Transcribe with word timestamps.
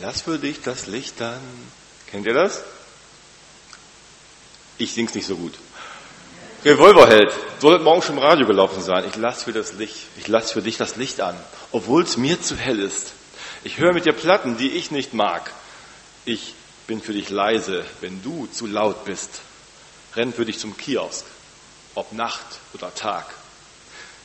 lass 0.00 0.22
für 0.22 0.38
dich 0.38 0.60
das 0.62 0.86
Licht 0.86 1.20
an. 1.22 1.40
Kennt 2.10 2.26
ihr 2.26 2.34
das? 2.34 2.62
Ich 4.78 4.92
sing's 4.92 5.14
nicht 5.14 5.26
so 5.26 5.36
gut. 5.36 5.54
Revolverheld, 6.64 7.32
soll 7.60 7.78
morgen 7.78 8.02
schon 8.02 8.16
im 8.16 8.22
Radio 8.22 8.46
gelaufen 8.46 8.82
sein. 8.82 9.04
Ich 9.08 9.16
lass 9.16 9.44
für 9.44 9.52
das 9.52 9.74
Licht, 9.74 9.96
ich 10.16 10.28
lass 10.28 10.52
für 10.52 10.62
dich 10.62 10.76
das 10.76 10.96
Licht 10.96 11.20
an, 11.20 11.36
obwohl 11.70 12.02
es 12.02 12.16
mir 12.16 12.40
zu 12.40 12.56
hell 12.56 12.80
ist. 12.80 13.12
Ich 13.64 13.78
höre 13.78 13.92
mit 13.92 14.06
dir 14.06 14.12
Platten, 14.12 14.56
die 14.56 14.70
ich 14.70 14.90
nicht 14.90 15.14
mag. 15.14 15.52
Ich 16.24 16.54
bin 16.86 17.00
für 17.00 17.12
dich 17.12 17.30
leise, 17.30 17.84
wenn 18.00 18.22
du 18.22 18.46
zu 18.46 18.66
laut 18.66 19.04
bist. 19.04 19.40
Renn 20.16 20.32
für 20.32 20.44
dich 20.44 20.58
zum 20.58 20.76
Kiosk, 20.76 21.24
ob 21.94 22.12
Nacht 22.12 22.46
oder 22.74 22.94
Tag. 22.94 23.26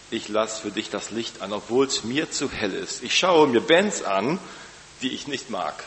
Ich 0.09 0.29
lass 0.29 0.59
für 0.59 0.71
dich 0.71 0.89
das 0.89 1.11
Licht 1.11 1.41
an, 1.41 1.53
obwohl 1.53 1.87
es 1.87 2.03
mir 2.03 2.31
zu 2.31 2.49
hell 2.49 2.73
ist. 2.73 3.03
Ich 3.03 3.17
schaue 3.17 3.47
mir 3.47 3.61
Bands 3.61 4.03
an, 4.03 4.39
die 5.03 5.13
ich 5.13 5.27
nicht 5.27 5.49
mag. 5.49 5.83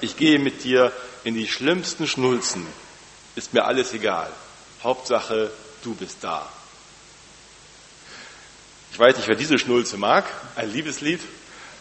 Ich 0.00 0.16
gehe 0.16 0.38
mit 0.38 0.64
dir 0.64 0.92
in 1.24 1.34
die 1.34 1.48
schlimmsten 1.48 2.06
Schnulzen. 2.06 2.66
Ist 3.36 3.54
mir 3.54 3.64
alles 3.64 3.92
egal. 3.94 4.30
Hauptsache, 4.82 5.50
du 5.82 5.94
bist 5.94 6.18
da. 6.20 6.48
Ich 8.92 8.98
weiß 8.98 9.16
nicht, 9.16 9.28
wer 9.28 9.36
diese 9.36 9.58
Schnulze 9.58 9.96
mag. 9.96 10.24
Ein 10.56 10.70
Liebeslied, 10.70 11.20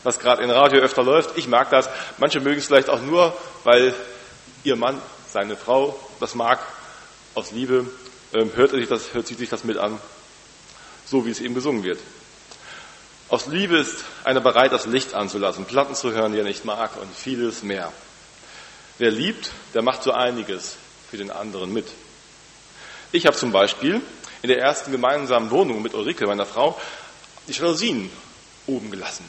was 0.04 0.20
gerade 0.20 0.44
in 0.44 0.50
Radio 0.50 0.80
öfter 0.80 1.04
läuft. 1.04 1.38
Ich 1.38 1.48
mag 1.48 1.70
das. 1.70 1.90
Manche 2.20 2.40
mögen 2.40 2.60
es 2.60 2.68
vielleicht 2.68 2.90
auch 2.90 3.02
nur, 3.02 3.38
weil 3.64 3.94
ihr 4.64 4.76
Mann, 4.76 5.02
seine 5.28 5.58
Frau 5.58 6.00
das 6.20 6.36
mag. 6.36 6.60
Aus 7.34 7.52
Liebe 7.52 7.86
ähm, 8.34 8.52
hört, 8.56 8.72
sich 8.72 8.88
das, 8.88 9.14
hört 9.14 9.28
sich 9.28 9.50
das 9.50 9.64
mit 9.64 9.78
an. 9.78 10.00
So 11.06 11.26
wie 11.26 11.32
es 11.32 11.42
eben 11.42 11.56
gesungen 11.56 11.84
wird. 11.84 12.00
Aus 13.32 13.48
Liebe 13.48 13.78
ist 13.78 14.04
einer 14.26 14.42
bereit, 14.42 14.74
das 14.74 14.86
Licht 14.86 15.14
anzulassen, 15.14 15.64
Platten 15.64 15.96
zu 15.96 16.12
hören, 16.12 16.34
die 16.34 16.40
er 16.40 16.44
nicht 16.44 16.66
mag 16.66 16.98
und 17.02 17.16
vieles 17.16 17.64
mehr. 17.64 17.90
Wer 18.98 19.10
liebt, 19.10 19.52
der 19.74 19.82
macht 19.82 20.04
so 20.04 20.12
einiges 20.12 20.76
für 21.10 21.16
den 21.16 21.32
anderen 21.32 21.72
mit. 21.72 21.88
Ich 23.14 23.26
habe 23.26 23.38
zum 23.38 23.54
Beispiel 23.54 24.02
in 24.42 24.50
der 24.50 24.60
ersten 24.60 24.92
gemeinsamen 24.92 25.50
Wohnung 25.50 25.82
mit 25.82 25.94
Ulrike, 25.94 26.28
meiner 26.28 26.46
Frau, 26.46 26.78
die 27.48 27.54
Jalousien 27.54 28.12
oben 28.68 28.92
gelassen. 28.92 29.24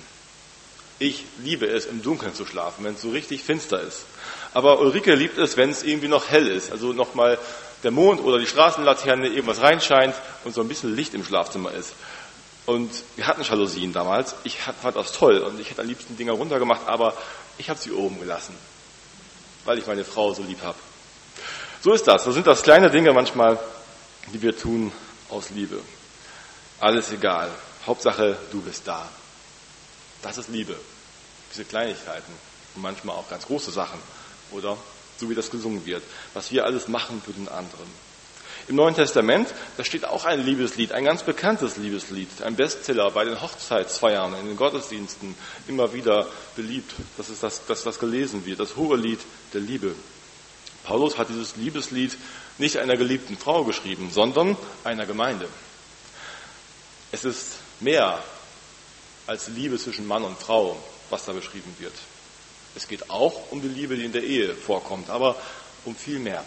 Ich 0.98 1.24
liebe 1.38 1.66
es, 1.66 1.86
im 1.86 2.02
Dunkeln 2.02 2.34
zu 2.34 2.44
schlafen, 2.44 2.84
wenn 2.84 2.94
es 2.94 3.02
so 3.02 3.10
richtig 3.10 3.44
finster 3.44 3.80
ist. 3.80 4.00
Aber 4.52 4.80
Ulrike 4.80 5.14
liebt 5.14 5.38
es, 5.38 5.56
wenn 5.56 5.70
es 5.70 5.84
irgendwie 5.84 6.08
noch 6.08 6.28
hell 6.28 6.48
ist, 6.48 6.72
also 6.72 6.92
nochmal 6.92 7.38
der 7.84 7.92
Mond 7.92 8.20
oder 8.20 8.40
die 8.40 8.46
Straßenlaterne 8.46 9.28
irgendwas 9.28 9.60
reinscheint 9.60 10.16
und 10.42 10.56
so 10.56 10.60
ein 10.60 10.68
bisschen 10.68 10.96
Licht 10.96 11.14
im 11.14 11.24
Schlafzimmer 11.24 11.70
ist. 11.70 11.92
Und 12.66 12.90
wir 13.16 13.26
hatten 13.26 13.42
Jalousien 13.42 13.92
damals. 13.92 14.34
Ich 14.44 14.58
fand 14.58 14.96
das 14.96 15.12
toll 15.12 15.38
und 15.38 15.58
ich 15.60 15.70
hätte 15.70 15.82
am 15.82 15.88
liebsten 15.88 16.16
Dinger 16.16 16.32
runtergemacht, 16.32 16.86
aber 16.86 17.14
ich 17.58 17.68
habe 17.68 17.80
sie 17.80 17.90
oben 17.90 18.20
gelassen, 18.20 18.54
weil 19.64 19.78
ich 19.78 19.86
meine 19.86 20.04
Frau 20.04 20.32
so 20.32 20.42
lieb 20.42 20.62
habe. 20.62 20.78
So 21.82 21.92
ist 21.92 22.06
das. 22.06 22.24
So 22.24 22.30
sind 22.30 22.46
das 22.46 22.62
kleine 22.62 22.90
Dinge 22.90 23.12
manchmal, 23.12 23.58
die 24.32 24.40
wir 24.40 24.56
tun 24.56 24.92
aus 25.28 25.50
Liebe. 25.50 25.80
Alles 26.78 27.10
egal. 27.10 27.50
Hauptsache, 27.86 28.36
du 28.52 28.60
bist 28.60 28.86
da. 28.86 29.08
Das 30.22 30.38
ist 30.38 30.48
Liebe. 30.48 30.76
Diese 31.52 31.64
Kleinigkeiten 31.64 32.32
und 32.74 32.82
manchmal 32.82 33.16
auch 33.16 33.28
ganz 33.28 33.46
große 33.46 33.72
Sachen, 33.72 33.98
oder? 34.52 34.76
So 35.18 35.28
wie 35.28 35.34
das 35.34 35.50
gesungen 35.50 35.84
wird. 35.84 36.02
Was 36.34 36.52
wir 36.52 36.64
alles 36.64 36.88
machen 36.88 37.20
für 37.24 37.32
den 37.32 37.48
anderen. 37.48 38.11
Im 38.68 38.76
Neuen 38.76 38.94
Testament, 38.94 39.52
da 39.76 39.84
steht 39.84 40.04
auch 40.04 40.24
ein 40.24 40.44
Liebeslied, 40.44 40.92
ein 40.92 41.04
ganz 41.04 41.24
bekanntes 41.24 41.76
Liebeslied, 41.76 42.42
ein 42.42 42.54
Bestseller 42.54 43.10
bei 43.10 43.24
den 43.24 43.40
Hochzeitsfeiern, 43.40 44.34
in 44.38 44.46
den 44.46 44.56
Gottesdiensten, 44.56 45.34
immer 45.66 45.92
wieder 45.92 46.26
beliebt, 46.54 46.92
dass, 47.16 47.28
es 47.28 47.40
das, 47.40 47.66
dass 47.66 47.82
das 47.82 47.98
gelesen 47.98 48.46
wird, 48.46 48.60
das 48.60 48.76
hohe 48.76 48.96
Lied 48.96 49.18
der 49.52 49.60
Liebe. 49.60 49.94
Paulus 50.84 51.18
hat 51.18 51.28
dieses 51.28 51.56
Liebeslied 51.56 52.16
nicht 52.58 52.76
einer 52.76 52.96
geliebten 52.96 53.36
Frau 53.36 53.64
geschrieben, 53.64 54.10
sondern 54.12 54.56
einer 54.84 55.06
Gemeinde. 55.06 55.48
Es 57.10 57.24
ist 57.24 57.56
mehr 57.80 58.22
als 59.26 59.48
Liebe 59.48 59.78
zwischen 59.78 60.06
Mann 60.06 60.24
und 60.24 60.38
Frau, 60.38 60.76
was 61.10 61.24
da 61.24 61.32
beschrieben 61.32 61.74
wird. 61.78 61.94
Es 62.74 62.88
geht 62.88 63.10
auch 63.10 63.50
um 63.50 63.60
die 63.60 63.68
Liebe, 63.68 63.96
die 63.96 64.04
in 64.04 64.12
der 64.12 64.22
Ehe 64.22 64.54
vorkommt, 64.54 65.10
aber 65.10 65.36
um 65.84 65.94
viel 65.94 66.18
mehr. 66.18 66.44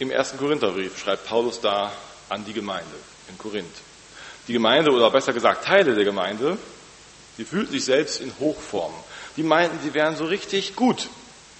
Im 0.00 0.10
ersten 0.10 0.38
Korintherbrief 0.38 0.98
schreibt 0.98 1.26
Paulus 1.26 1.60
da 1.60 1.92
an 2.30 2.42
die 2.46 2.54
Gemeinde 2.54 2.88
in 3.28 3.36
Korinth. 3.36 3.66
Die 4.48 4.54
Gemeinde, 4.54 4.90
oder 4.92 5.10
besser 5.10 5.34
gesagt 5.34 5.66
Teile 5.66 5.94
der 5.94 6.06
Gemeinde, 6.06 6.56
die 7.36 7.44
fühlten 7.44 7.70
sich 7.72 7.84
selbst 7.84 8.18
in 8.18 8.32
Hochform. 8.40 8.94
Die 9.36 9.42
meinten, 9.42 9.78
sie 9.82 9.92
wären 9.92 10.16
so 10.16 10.24
richtig 10.24 10.74
gut 10.74 11.08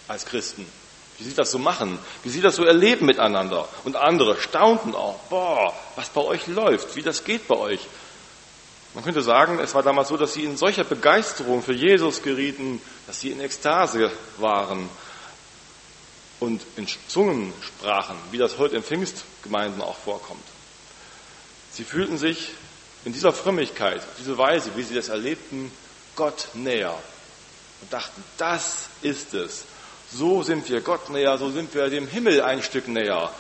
als 0.09 0.25
Christen. 0.25 0.65
Wie 1.19 1.25
sie 1.25 1.35
das 1.35 1.51
so 1.51 1.59
machen, 1.59 1.99
wie 2.23 2.31
sie 2.31 2.41
das 2.41 2.57
so 2.57 2.65
erleben 2.65 3.05
miteinander. 3.05 3.69
Und 3.85 3.97
andere 3.97 4.41
staunten 4.41 4.95
auch, 4.95 5.19
boah, 5.29 5.75
was 5.97 6.09
bei 6.09 6.23
euch 6.23 6.47
läuft, 6.47 6.97
wie 6.97 7.03
das 7.03 7.25
geht 7.25 7.47
bei 7.47 7.57
euch. 7.57 7.81
Man 8.95 9.05
könnte 9.05 9.21
sagen, 9.21 9.59
es 9.59 9.75
war 9.75 9.83
damals 9.83 10.09
so, 10.09 10.17
dass 10.17 10.33
sie 10.33 10.45
in 10.45 10.57
solcher 10.57 10.85
Begeisterung 10.85 11.63
für 11.63 11.75
Jesus 11.75 12.23
gerieten, 12.23 12.81
dass 13.07 13.21
sie 13.21 13.33
in 13.33 13.41
Ekstase 13.41 14.11
waren 14.39 14.89
und 16.41 16.63
in 16.77 16.87
Zungen 17.07 17.53
sprachen, 17.63 18.17
wie 18.31 18.39
das 18.39 18.59
heute 18.59 18.77
in 18.77 18.83
Pfingstgemeinden 18.83 19.83
auch 19.83 19.97
vorkommt. 19.97 20.45
Sie 21.73 21.85
fühlten 21.85 22.19
sich 22.19 22.49
in 23.05 23.13
dieser 23.13 23.33
Frömmigkeit, 23.33 24.03
diese 24.19 24.37
Weise, 24.37 24.71
wie 24.75 24.83
sie 24.83 24.95
das 24.95 25.09
erlebten, 25.09 25.71
Gott 26.17 26.49
näher 26.55 26.99
und 27.81 27.93
dachten, 27.93 28.23
das 28.37 28.89
ist 29.03 29.35
es. 29.35 29.65
So 30.13 30.43
sind 30.43 30.69
wir 30.69 30.81
Gott 30.81 31.09
näher, 31.11 31.39
so 31.39 31.51
sind 31.51 31.75
wir 31.75 31.89
dem 31.89 32.09
Himmel 32.09 32.43
ein 32.43 32.63
Stück 32.63 32.89
näher. 32.89 33.31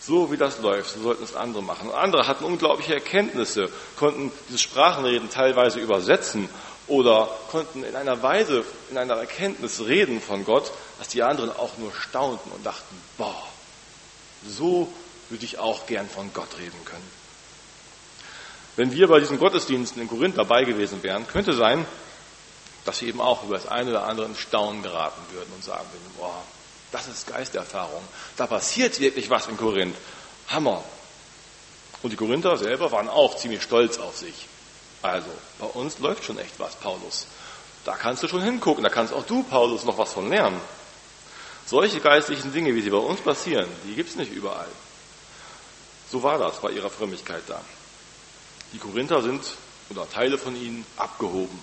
So 0.00 0.32
wie 0.32 0.36
das 0.36 0.58
läuft, 0.60 0.94
so 0.94 1.02
sollten 1.02 1.24
es 1.24 1.34
andere 1.34 1.62
machen. 1.62 1.88
Und 1.90 1.94
andere 1.94 2.26
hatten 2.26 2.44
unglaubliche 2.44 2.94
Erkenntnisse, 2.94 3.68
konnten 3.96 4.32
dieses 4.48 4.62
Sprachenreden 4.62 5.30
teilweise 5.30 5.80
übersetzen 5.80 6.48
oder 6.88 7.28
konnten 7.50 7.84
in 7.84 7.94
einer 7.94 8.22
Weise, 8.22 8.64
in 8.90 8.98
einer 8.98 9.14
Erkenntnis 9.14 9.80
reden 9.80 10.20
von 10.20 10.44
Gott, 10.44 10.72
dass 10.98 11.08
die 11.08 11.22
anderen 11.22 11.50
auch 11.50 11.76
nur 11.78 11.92
staunten 11.92 12.50
und 12.50 12.64
dachten, 12.64 13.00
boah, 13.16 13.46
so 14.46 14.88
würde 15.28 15.44
ich 15.44 15.58
auch 15.58 15.86
gern 15.86 16.08
von 16.08 16.32
Gott 16.32 16.58
reden 16.58 16.84
können. 16.84 17.18
Wenn 18.76 18.92
wir 18.92 19.08
bei 19.08 19.20
diesen 19.20 19.38
Gottesdiensten 19.38 20.00
in 20.00 20.08
Korinth 20.08 20.38
dabei 20.38 20.64
gewesen 20.64 21.02
wären, 21.02 21.26
könnte 21.26 21.52
sein, 21.52 21.84
dass 22.84 23.00
wir 23.00 23.08
eben 23.08 23.20
auch 23.20 23.44
über 23.44 23.56
das 23.56 23.66
eine 23.66 23.90
oder 23.90 24.04
andere 24.04 24.26
in 24.26 24.36
Staunen 24.36 24.82
geraten 24.82 25.20
würden 25.32 25.52
und 25.54 25.64
sagen 25.64 25.84
würden, 25.92 26.14
boah, 26.16 26.42
das 26.92 27.06
ist 27.08 27.26
Geisterfahrung. 27.26 28.02
Da 28.36 28.46
passiert 28.46 28.98
wirklich 29.00 29.28
was 29.28 29.48
in 29.48 29.56
Korinth. 29.56 29.96
Hammer. 30.48 30.82
Und 32.02 32.12
die 32.12 32.16
Korinther 32.16 32.56
selber 32.56 32.90
waren 32.92 33.08
auch 33.08 33.36
ziemlich 33.36 33.62
stolz 33.62 33.98
auf 33.98 34.16
sich. 34.16 34.46
Also, 35.02 35.30
bei 35.58 35.66
uns 35.66 35.98
läuft 35.98 36.24
schon 36.24 36.38
echt 36.38 36.58
was, 36.58 36.74
Paulus. 36.76 37.26
Da 37.84 37.96
kannst 37.96 38.22
du 38.22 38.28
schon 38.28 38.42
hingucken, 38.42 38.82
da 38.82 38.90
kannst 38.90 39.12
auch 39.12 39.24
du, 39.24 39.42
Paulus, 39.44 39.84
noch 39.84 39.98
was 39.98 40.12
von 40.12 40.28
lernen. 40.28 40.60
Solche 41.66 42.00
geistlichen 42.00 42.52
Dinge, 42.52 42.74
wie 42.74 42.82
sie 42.82 42.90
bei 42.90 42.98
uns 42.98 43.20
passieren, 43.20 43.68
die 43.84 43.94
gibt's 43.94 44.16
nicht 44.16 44.32
überall. 44.32 44.68
So 46.10 46.22
war 46.22 46.38
das 46.38 46.60
bei 46.60 46.70
ihrer 46.70 46.90
Frömmigkeit 46.90 47.42
da. 47.46 47.60
Die 48.72 48.78
Korinther 48.78 49.22
sind, 49.22 49.42
oder 49.90 50.08
Teile 50.08 50.38
von 50.38 50.56
ihnen, 50.56 50.84
abgehoben. 50.96 51.58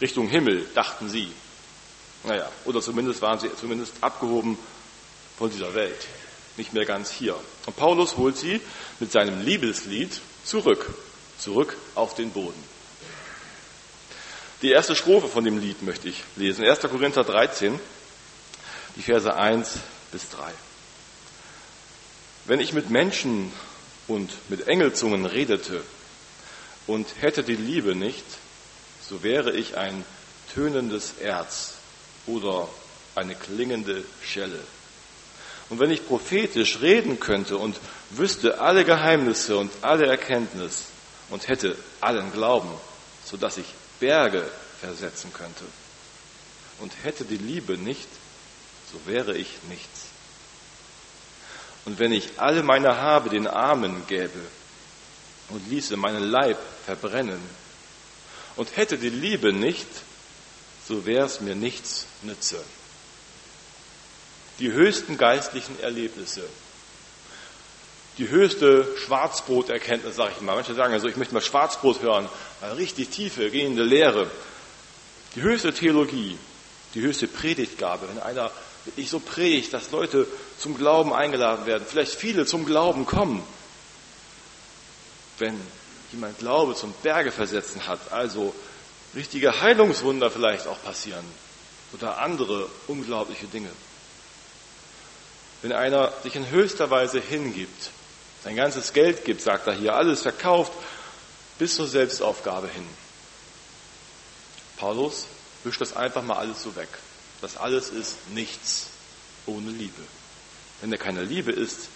Richtung 0.00 0.28
Himmel, 0.28 0.66
dachten 0.74 1.08
sie. 1.08 1.32
Naja, 2.24 2.48
oder 2.64 2.80
zumindest 2.80 3.22
waren 3.22 3.38
sie 3.38 3.54
zumindest 3.54 3.94
abgehoben 4.00 4.58
von 5.38 5.50
dieser 5.50 5.74
Welt. 5.74 6.06
Nicht 6.56 6.72
mehr 6.72 6.84
ganz 6.84 7.10
hier. 7.10 7.34
Und 7.66 7.76
Paulus 7.76 8.16
holt 8.16 8.36
sie 8.36 8.60
mit 9.00 9.12
seinem 9.12 9.44
Liebeslied 9.44 10.20
zurück. 10.44 10.92
Zurück 11.38 11.76
auf 11.94 12.14
den 12.14 12.30
Boden. 12.30 12.71
Die 14.62 14.70
erste 14.70 14.94
Strophe 14.94 15.26
von 15.26 15.42
dem 15.42 15.58
Lied 15.58 15.82
möchte 15.82 16.08
ich 16.08 16.22
lesen. 16.36 16.64
1. 16.64 16.82
Korinther 16.82 17.24
13, 17.24 17.80
die 18.94 19.02
Verse 19.02 19.34
1 19.34 19.72
bis 20.12 20.30
3. 20.30 20.52
Wenn 22.44 22.60
ich 22.60 22.72
mit 22.72 22.88
Menschen 22.88 23.52
und 24.06 24.30
mit 24.48 24.68
Engelzungen 24.68 25.26
redete 25.26 25.82
und 26.86 27.08
hätte 27.20 27.42
die 27.42 27.56
Liebe 27.56 27.96
nicht, 27.96 28.24
so 29.08 29.24
wäre 29.24 29.52
ich 29.52 29.76
ein 29.76 30.04
tönendes 30.54 31.14
Erz 31.20 31.74
oder 32.28 32.68
eine 33.16 33.34
klingende 33.34 34.04
Schelle. 34.22 34.60
Und 35.70 35.80
wenn 35.80 35.90
ich 35.90 36.06
prophetisch 36.06 36.80
reden 36.80 37.18
könnte 37.18 37.56
und 37.56 37.80
wüsste 38.10 38.60
alle 38.60 38.84
Geheimnisse 38.84 39.56
und 39.56 39.72
alle 39.80 40.06
Erkenntnis 40.06 40.84
und 41.30 41.48
hätte 41.48 41.76
allen 42.00 42.30
Glauben, 42.32 42.70
so 43.24 43.36
dass 43.36 43.56
ich 43.58 43.66
Berge 44.02 44.44
versetzen 44.80 45.32
könnte 45.32 45.64
und 46.80 46.92
hätte 47.04 47.24
die 47.24 47.36
Liebe 47.36 47.78
nicht, 47.78 48.08
so 48.92 48.98
wäre 49.06 49.36
ich 49.36 49.62
nichts. 49.68 50.06
Und 51.84 52.00
wenn 52.00 52.10
ich 52.10 52.40
alle 52.40 52.64
meine 52.64 52.96
Habe 52.96 53.30
den 53.30 53.46
Armen 53.46 54.04
gäbe 54.08 54.40
und 55.50 55.70
ließe 55.70 55.96
meinen 55.96 56.24
Leib 56.24 56.58
verbrennen 56.84 57.40
und 58.56 58.76
hätte 58.76 58.98
die 58.98 59.08
Liebe 59.08 59.52
nicht, 59.52 59.86
so 60.88 61.06
wäre 61.06 61.26
es 61.26 61.40
mir 61.40 61.54
nichts 61.54 62.06
nütze. 62.22 62.62
Die 64.58 64.72
höchsten 64.72 65.16
geistlichen 65.16 65.78
Erlebnisse, 65.78 66.42
die 68.18 68.28
höchste 68.28 68.86
Schwarzbroterkenntnis, 68.98 70.16
sage 70.16 70.32
ich 70.36 70.42
mal. 70.42 70.54
Manche 70.54 70.74
sagen 70.74 70.92
also, 70.92 71.08
ich 71.08 71.16
möchte 71.16 71.34
mal 71.34 71.40
Schwarzbrot 71.40 72.02
hören, 72.02 72.28
eine 72.60 72.76
richtig 72.76 73.08
tiefe, 73.08 73.50
gehende 73.50 73.82
Lehre. 73.82 74.30
Die 75.34 75.42
höchste 75.42 75.72
Theologie, 75.72 76.36
die 76.94 77.00
höchste 77.00 77.26
Predigtgabe, 77.26 78.08
wenn 78.08 78.22
einer 78.22 78.50
wirklich 78.84 79.08
so 79.08 79.20
predigt, 79.20 79.72
dass 79.72 79.90
Leute 79.92 80.26
zum 80.58 80.76
Glauben 80.76 81.12
eingeladen 81.12 81.66
werden, 81.66 81.86
vielleicht 81.88 82.12
viele 82.12 82.44
zum 82.44 82.66
Glauben 82.66 83.06
kommen. 83.06 83.42
Wenn 85.38 85.58
jemand 86.12 86.38
Glaube 86.38 86.74
zum 86.74 86.92
Berge 87.02 87.32
versetzen 87.32 87.86
hat, 87.86 88.12
also 88.12 88.54
richtige 89.14 89.60
Heilungswunder 89.60 90.30
vielleicht 90.30 90.66
auch 90.66 90.82
passieren 90.82 91.24
oder 91.92 92.18
andere 92.18 92.68
unglaubliche 92.88 93.46
Dinge. 93.46 93.70
Wenn 95.62 95.72
einer 95.72 96.12
sich 96.22 96.34
in 96.36 96.50
höchster 96.50 96.90
Weise 96.90 97.20
hingibt, 97.20 97.90
sein 98.44 98.56
ganzes 98.56 98.92
Geld 98.92 99.24
gibt, 99.24 99.40
sagt 99.40 99.66
er 99.66 99.74
hier, 99.74 99.94
alles 99.94 100.22
verkauft, 100.22 100.72
bis 101.58 101.76
zur 101.76 101.86
Selbstaufgabe 101.86 102.68
hin. 102.68 102.86
Paulus 104.76 105.26
wischt 105.64 105.80
das 105.80 105.96
einfach 105.96 106.22
mal 106.22 106.36
alles 106.36 106.62
so 106.62 106.74
weg. 106.74 106.88
Das 107.40 107.56
alles 107.56 107.90
ist 107.90 108.16
nichts 108.34 108.88
ohne 109.46 109.70
Liebe. 109.70 110.02
Wenn 110.80 110.92
er 110.92 110.98
keine 110.98 111.22
Liebe 111.22 111.52
ist, 111.52 111.88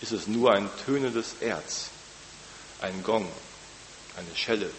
ist 0.00 0.12
es 0.12 0.26
nur 0.26 0.52
ein 0.52 0.68
tönendes 0.84 1.36
Erz, 1.40 1.88
ein 2.80 3.02
Gong, 3.02 3.26
eine 4.16 4.36
Schelle. 4.36 4.70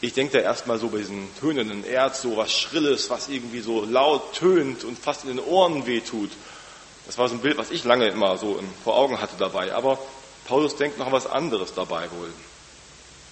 Ich 0.00 0.12
denke 0.14 0.38
da 0.38 0.44
erstmal 0.44 0.78
so 0.78 0.88
bei 0.88 0.98
diesem 0.98 1.28
tönenden 1.40 1.84
Erz, 1.84 2.22
so 2.22 2.36
was 2.36 2.52
Schrilles, 2.52 3.10
was 3.10 3.28
irgendwie 3.28 3.60
so 3.60 3.84
laut 3.84 4.34
tönt 4.34 4.84
und 4.84 4.98
fast 4.98 5.24
in 5.24 5.30
den 5.30 5.40
Ohren 5.40 5.86
wehtut. 5.86 6.30
Das 7.08 7.16
war 7.16 7.26
so 7.28 7.34
ein 7.34 7.40
Bild, 7.40 7.56
was 7.56 7.70
ich 7.70 7.84
lange 7.84 8.06
immer 8.06 8.36
so 8.36 8.62
vor 8.84 8.96
Augen 8.96 9.20
hatte 9.20 9.36
dabei. 9.38 9.72
Aber 9.74 9.98
Paulus 10.46 10.76
denkt 10.76 10.98
noch 10.98 11.10
was 11.10 11.26
anderes 11.26 11.72
dabei 11.74 12.02
wohl. 12.10 12.32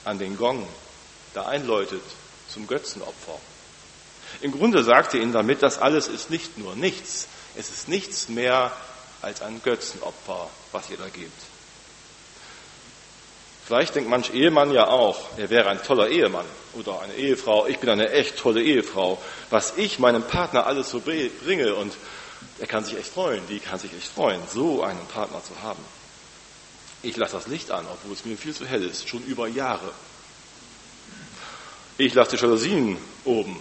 An 0.04 0.18
den 0.18 0.38
Gong, 0.38 0.66
der 1.34 1.46
einläutet 1.46 2.02
zum 2.48 2.66
Götzenopfer. 2.66 3.38
Im 4.40 4.52
Grunde 4.52 4.82
sagt 4.82 5.12
er 5.12 5.20
ihnen 5.20 5.34
damit, 5.34 5.62
das 5.62 5.78
alles 5.78 6.08
ist 6.08 6.30
nicht 6.30 6.56
nur 6.56 6.74
nichts. 6.74 7.28
Es 7.54 7.68
ist 7.68 7.86
nichts 7.86 8.30
mehr 8.30 8.72
als 9.20 9.42
ein 9.42 9.60
Götzenopfer, 9.62 10.48
was 10.72 10.88
ihr 10.88 10.96
da 10.96 11.08
gebt. 11.10 11.42
Vielleicht 13.66 13.94
denkt 13.94 14.08
manch 14.08 14.32
Ehemann 14.32 14.72
ja 14.72 14.86
auch, 14.86 15.18
er 15.36 15.50
wäre 15.50 15.68
ein 15.68 15.82
toller 15.82 16.08
Ehemann 16.08 16.46
oder 16.74 17.00
eine 17.00 17.14
Ehefrau, 17.14 17.66
ich 17.66 17.78
bin 17.78 17.90
eine 17.90 18.10
echt 18.10 18.38
tolle 18.38 18.62
Ehefrau, 18.62 19.20
was 19.50 19.74
ich 19.76 19.98
meinem 19.98 20.22
Partner 20.22 20.66
alles 20.66 20.88
so 20.88 21.00
bringe 21.00 21.74
und 21.74 21.92
er 22.58 22.66
kann 22.66 22.84
sich 22.84 22.96
echt 22.96 23.08
freuen, 23.08 23.46
die 23.48 23.58
kann 23.58 23.78
sich 23.78 23.92
echt 23.92 24.08
freuen, 24.08 24.40
so 24.52 24.82
einen 24.82 25.06
Partner 25.08 25.42
zu 25.42 25.52
haben. 25.62 25.82
Ich 27.02 27.16
lasse 27.16 27.36
das 27.36 27.46
Licht 27.46 27.70
an, 27.70 27.84
obwohl 27.90 28.14
es 28.14 28.24
mir 28.24 28.36
viel 28.36 28.54
zu 28.54 28.66
hell 28.66 28.82
ist, 28.82 29.08
schon 29.08 29.22
über 29.24 29.46
Jahre. 29.48 29.92
Ich 31.98 32.14
lasse 32.14 32.36
die 32.36 32.42
Jalousien 32.42 32.98
oben, 33.24 33.58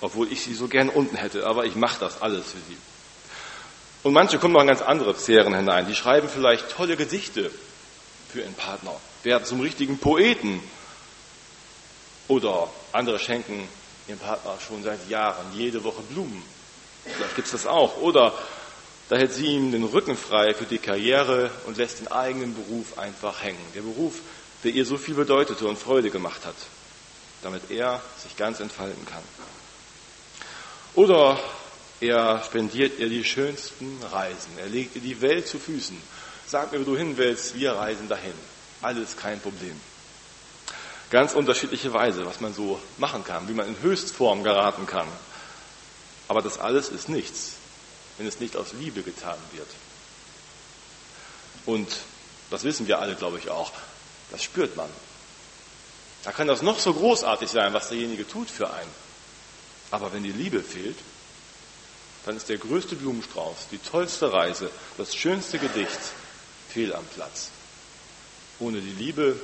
obwohl 0.00 0.30
ich 0.32 0.42
sie 0.42 0.54
so 0.54 0.68
gern 0.68 0.88
unten 0.88 1.16
hätte, 1.16 1.46
aber 1.46 1.64
ich 1.64 1.76
mache 1.76 2.00
das 2.00 2.22
alles 2.22 2.46
für 2.46 2.58
sie. 2.68 2.76
Und 4.02 4.12
manche 4.12 4.38
kommen 4.38 4.52
noch 4.52 4.60
in 4.60 4.66
ganz 4.66 4.82
andere 4.82 5.14
Sphären 5.18 5.54
hinein. 5.54 5.86
Die 5.86 5.94
schreiben 5.94 6.28
vielleicht 6.28 6.70
tolle 6.70 6.96
Gedichte 6.96 7.50
für 8.30 8.40
ihren 8.40 8.54
Partner, 8.54 8.94
werden 9.22 9.44
zum 9.44 9.60
richtigen 9.60 9.98
Poeten. 9.98 10.60
Oder 12.28 12.68
andere 12.92 13.18
schenken 13.18 13.66
ihrem 14.06 14.18
Partner 14.18 14.58
schon 14.66 14.82
seit 14.82 15.08
Jahren 15.08 15.46
jede 15.54 15.82
Woche 15.84 16.02
Blumen. 16.02 16.42
Vielleicht 17.04 17.36
gibt 17.36 17.46
es 17.46 17.52
das 17.52 17.66
auch. 17.66 17.98
Oder 17.98 18.32
da 19.08 19.16
hält 19.16 19.32
sie 19.32 19.46
ihm 19.46 19.72
den 19.72 19.84
Rücken 19.84 20.16
frei 20.16 20.54
für 20.54 20.64
die 20.64 20.78
Karriere 20.78 21.50
und 21.66 21.76
lässt 21.76 22.00
den 22.00 22.08
eigenen 22.08 22.54
Beruf 22.54 22.98
einfach 22.98 23.42
hängen. 23.42 23.64
Der 23.74 23.82
Beruf, 23.82 24.20
der 24.62 24.72
ihr 24.72 24.86
so 24.86 24.96
viel 24.96 25.14
bedeutete 25.14 25.66
und 25.66 25.78
Freude 25.78 26.10
gemacht 26.10 26.46
hat, 26.46 26.56
damit 27.42 27.70
er 27.70 28.00
sich 28.22 28.36
ganz 28.36 28.60
entfalten 28.60 29.04
kann. 29.04 29.22
Oder 30.94 31.38
er 32.00 32.42
spendiert 32.44 32.98
ihr 32.98 33.08
die 33.08 33.24
schönsten 33.24 33.98
Reisen. 34.10 34.58
Er 34.58 34.66
legt 34.66 34.96
ihr 34.96 35.02
die 35.02 35.20
Welt 35.20 35.46
zu 35.46 35.58
Füßen. 35.58 35.96
Sag 36.46 36.72
mir, 36.72 36.80
wo 36.80 36.84
du 36.84 36.96
hin 36.96 37.16
willst, 37.16 37.54
wir 37.54 37.72
reisen 37.72 38.08
dahin. 38.08 38.34
Alles 38.80 39.16
kein 39.16 39.40
Problem. 39.40 39.78
Ganz 41.10 41.34
unterschiedliche 41.34 41.92
Weise, 41.92 42.26
was 42.26 42.40
man 42.40 42.54
so 42.54 42.80
machen 42.98 43.24
kann, 43.24 43.48
wie 43.48 43.54
man 43.54 43.68
in 43.68 43.80
Höchstform 43.80 44.42
geraten 44.42 44.86
kann. 44.86 45.06
Aber 46.28 46.42
das 46.42 46.58
alles 46.58 46.88
ist 46.88 47.08
nichts, 47.08 47.52
wenn 48.18 48.26
es 48.26 48.40
nicht 48.40 48.56
aus 48.56 48.72
Liebe 48.72 49.02
getan 49.02 49.38
wird. 49.52 49.68
Und 51.66 51.88
das 52.50 52.64
wissen 52.64 52.86
wir 52.86 52.98
alle, 52.98 53.14
glaube 53.14 53.38
ich, 53.38 53.50
auch. 53.50 53.72
Das 54.30 54.42
spürt 54.42 54.76
man. 54.76 54.88
Da 56.24 56.32
kann 56.32 56.46
das 56.46 56.62
noch 56.62 56.78
so 56.78 56.94
großartig 56.94 57.50
sein, 57.50 57.74
was 57.74 57.88
derjenige 57.88 58.26
tut 58.26 58.50
für 58.50 58.72
einen. 58.72 58.90
Aber 59.90 60.12
wenn 60.12 60.22
die 60.22 60.32
Liebe 60.32 60.62
fehlt, 60.62 60.96
dann 62.24 62.36
ist 62.36 62.48
der 62.48 62.56
größte 62.56 62.96
Blumenstrauß, 62.96 63.68
die 63.70 63.78
tollste 63.78 64.32
Reise, 64.32 64.70
das 64.96 65.14
schönste 65.14 65.58
Gedicht 65.58 65.98
fehl 66.70 66.94
am 66.94 67.04
Platz. 67.14 67.50
Ohne 68.58 68.80
die 68.80 68.92
Liebe 68.92 69.38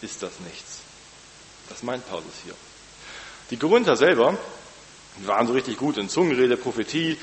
ist 0.00 0.22
das 0.22 0.38
nichts. 0.40 0.78
Das 1.68 1.82
meint 1.82 2.08
Paulus 2.08 2.34
hier. 2.44 2.54
Die 3.50 3.56
Korinther 3.56 3.96
selber 3.96 4.38
waren 5.18 5.46
so 5.46 5.52
richtig 5.52 5.76
gut 5.76 5.96
in 5.96 6.08
Zungenrede, 6.08 6.56
Prophetie, 6.56 7.18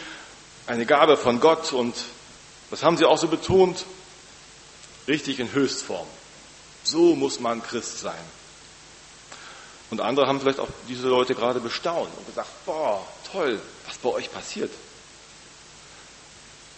eine 0.67 0.85
Gabe 0.85 1.17
von 1.17 1.39
Gott 1.39 1.73
und 1.73 1.95
das 2.69 2.83
haben 2.83 2.97
sie 2.97 3.05
auch 3.05 3.17
so 3.17 3.27
betont, 3.27 3.85
richtig 5.07 5.39
in 5.39 5.51
Höchstform. 5.51 6.07
So 6.83 7.15
muss 7.15 7.39
man 7.39 7.63
Christ 7.63 7.99
sein. 7.99 8.37
Und 9.89 10.01
andere 10.01 10.27
haben 10.27 10.41
vielleicht 10.41 10.59
auch 10.59 10.67
diese 10.89 11.07
Leute 11.07 11.33
gerade 11.33 11.59
bestaunt 11.59 12.09
und 12.17 12.27
gesagt, 12.27 12.49
boah, 12.65 13.05
toll, 13.31 13.59
was 13.85 13.97
bei 13.97 14.09
euch 14.09 14.31
passiert. 14.31 14.71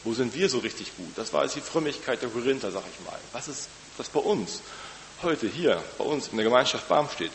Wo 0.03 0.13
sind 0.13 0.33
wir 0.35 0.47
so 0.47 0.59
richtig 0.59 0.95
gut? 0.95 1.11
Das 1.15 1.33
war 1.33 1.43
jetzt 1.43 1.55
die 1.55 1.61
Frömmigkeit 1.61 2.21
der 2.21 2.29
Korinther, 2.29 2.71
sag 2.71 2.83
ich 2.91 3.05
mal. 3.05 3.19
Was 3.33 3.47
ist 3.47 3.67
das 3.97 4.09
bei 4.09 4.19
uns? 4.19 4.61
Heute 5.23 5.47
hier, 5.47 5.83
bei 5.97 6.05
uns 6.05 6.27
in 6.29 6.37
der 6.37 6.45
Gemeinschaft 6.45 6.87
Barmstedt. 6.87 7.31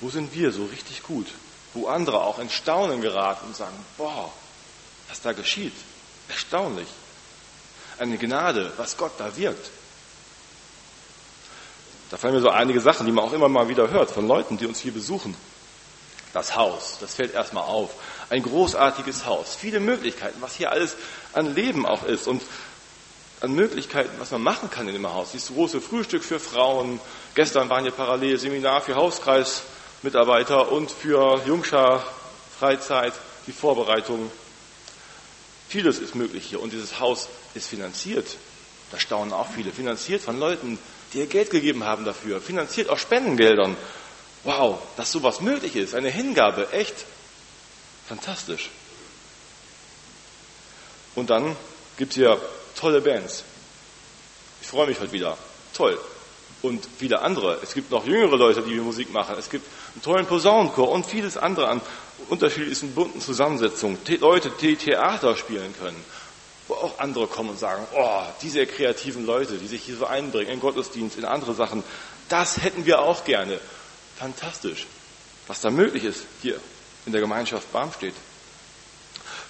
Wo 0.00 0.10
sind 0.10 0.34
wir 0.34 0.52
so 0.52 0.64
richtig 0.66 1.02
gut? 1.04 1.28
Wo 1.74 1.86
andere 1.86 2.20
auch 2.22 2.38
in 2.38 2.50
Staunen 2.50 3.00
geraten 3.00 3.46
und 3.46 3.56
sagen, 3.56 3.76
boah, 3.96 4.30
was 5.08 5.20
da 5.20 5.32
geschieht, 5.32 5.74
erstaunlich. 6.28 6.88
Eine 7.98 8.18
Gnade, 8.18 8.72
was 8.76 8.96
Gott 8.96 9.12
da 9.18 9.36
wirkt. 9.36 9.70
Da 12.10 12.16
fallen 12.16 12.34
mir 12.34 12.40
so 12.40 12.50
einige 12.50 12.80
Sachen, 12.80 13.06
die 13.06 13.12
man 13.12 13.24
auch 13.24 13.32
immer 13.32 13.48
mal 13.48 13.68
wieder 13.68 13.90
hört 13.90 14.10
von 14.10 14.26
Leuten, 14.26 14.58
die 14.58 14.66
uns 14.66 14.80
hier 14.80 14.92
besuchen. 14.92 15.34
Das 16.32 16.56
Haus, 16.56 16.96
das 17.00 17.14
fällt 17.14 17.34
erstmal 17.34 17.64
auf. 17.64 17.90
Ein 18.30 18.42
großartiges 18.42 19.26
Haus. 19.26 19.54
Viele 19.54 19.80
Möglichkeiten, 19.80 20.40
was 20.40 20.54
hier 20.54 20.70
alles 20.70 20.96
an 21.32 21.54
Leben 21.54 21.86
auch 21.86 22.04
ist 22.04 22.26
und 22.26 22.42
an 23.40 23.52
Möglichkeiten, 23.52 24.10
was 24.18 24.30
man 24.30 24.42
machen 24.42 24.70
kann 24.70 24.88
in 24.88 24.94
dem 24.94 25.12
Haus. 25.12 25.32
Dieses 25.32 25.48
große 25.48 25.80
Frühstück 25.80 26.22
für 26.22 26.38
Frauen. 26.38 27.00
Gestern 27.34 27.68
waren 27.68 27.82
hier 27.82 27.92
parallel 27.92 28.38
Seminar 28.38 28.80
für 28.80 28.94
Hauskreis 28.94 29.62
Mitarbeiter 30.02 30.72
und 30.72 30.90
für 30.90 31.40
Jungschar 31.46 32.04
Freizeit, 32.58 33.12
die 33.46 33.52
Vorbereitung. 33.52 34.30
Vieles 35.68 35.98
ist 35.98 36.16
möglich 36.16 36.44
hier 36.44 36.60
und 36.60 36.72
dieses 36.72 36.98
Haus 36.98 37.28
ist 37.54 37.68
finanziert. 37.68 38.36
Da 38.90 38.98
staunen 38.98 39.32
auch 39.32 39.48
viele. 39.54 39.70
Finanziert 39.70 40.20
von 40.20 40.38
Leuten, 40.38 40.78
die 41.12 41.18
ihr 41.18 41.26
Geld 41.26 41.50
gegeben 41.50 41.84
haben 41.84 42.04
dafür. 42.04 42.40
Finanziert 42.40 42.88
aus 42.88 43.00
Spendengeldern. 43.00 43.76
Wow, 44.42 44.80
dass 44.96 45.12
sowas 45.12 45.40
möglich 45.40 45.76
ist. 45.76 45.94
Eine 45.94 46.10
Hingabe. 46.10 46.72
Echt 46.72 46.94
fantastisch. 48.08 48.70
Und 51.14 51.30
dann 51.30 51.56
gibt 51.96 52.10
es 52.12 52.16
hier 52.16 52.40
tolle 52.74 53.00
Bands. 53.00 53.44
Ich 54.60 54.66
freue 54.66 54.88
mich 54.88 54.98
heute 54.98 55.12
wieder. 55.12 55.38
Toll 55.74 55.98
und 56.62 56.86
viele 56.98 57.20
andere. 57.20 57.58
Es 57.62 57.74
gibt 57.74 57.90
noch 57.90 58.06
jüngere 58.06 58.36
Leute, 58.36 58.62
die 58.62 58.76
Musik 58.76 59.12
machen. 59.12 59.36
Es 59.38 59.50
gibt 59.50 59.66
einen 59.94 60.02
tollen 60.02 60.26
Posaunenchor 60.26 60.88
und 60.88 61.04
vieles 61.04 61.36
andere 61.36 61.68
an 61.68 61.80
unterschiedlichsten 62.28 62.94
bunten 62.94 63.20
Zusammensetzungen. 63.20 63.98
Leute, 64.20 64.50
die 64.60 64.76
Theater 64.76 65.36
spielen 65.36 65.74
können. 65.80 66.02
Wo 66.68 66.74
auch 66.74 66.98
andere 67.00 67.26
kommen 67.26 67.50
und 67.50 67.58
sagen, 67.58 67.84
oh, 67.94 68.22
diese 68.40 68.66
kreativen 68.66 69.26
Leute, 69.26 69.58
die 69.58 69.66
sich 69.66 69.82
hier 69.82 69.96
so 69.96 70.06
einbringen 70.06 70.52
in 70.52 70.60
Gottesdienst, 70.60 71.18
in 71.18 71.24
andere 71.24 71.54
Sachen, 71.54 71.82
das 72.28 72.62
hätten 72.62 72.86
wir 72.86 73.02
auch 73.02 73.24
gerne. 73.24 73.58
Fantastisch. 74.16 74.86
Was 75.48 75.60
da 75.60 75.70
möglich 75.70 76.04
ist 76.04 76.24
hier 76.40 76.60
in 77.04 77.12
der 77.12 77.20
Gemeinschaft 77.20 77.72
Barmstedt 77.72 78.14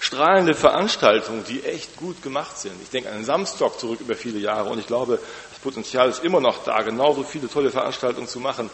strahlende 0.03 0.53
Veranstaltungen, 0.53 1.45
die 1.47 1.63
echt 1.63 1.95
gut 1.95 2.21
gemacht 2.21 2.57
sind. 2.57 2.73
Ich 2.83 2.89
denke 2.89 3.09
an 3.09 3.15
den 3.15 3.25
Samstag 3.25 3.79
zurück 3.79 4.01
über 4.01 4.15
viele 4.15 4.37
Jahre 4.37 4.69
und 4.69 4.77
ich 4.77 4.85
glaube, 4.85 5.17
Potenzial 5.63 6.09
ist 6.09 6.23
immer 6.23 6.41
noch 6.41 6.63
da, 6.63 6.81
genauso 6.81 7.23
viele 7.23 7.49
tolle 7.49 7.71
Veranstaltungen 7.71 8.27
zu 8.27 8.39
machen. 8.39 8.69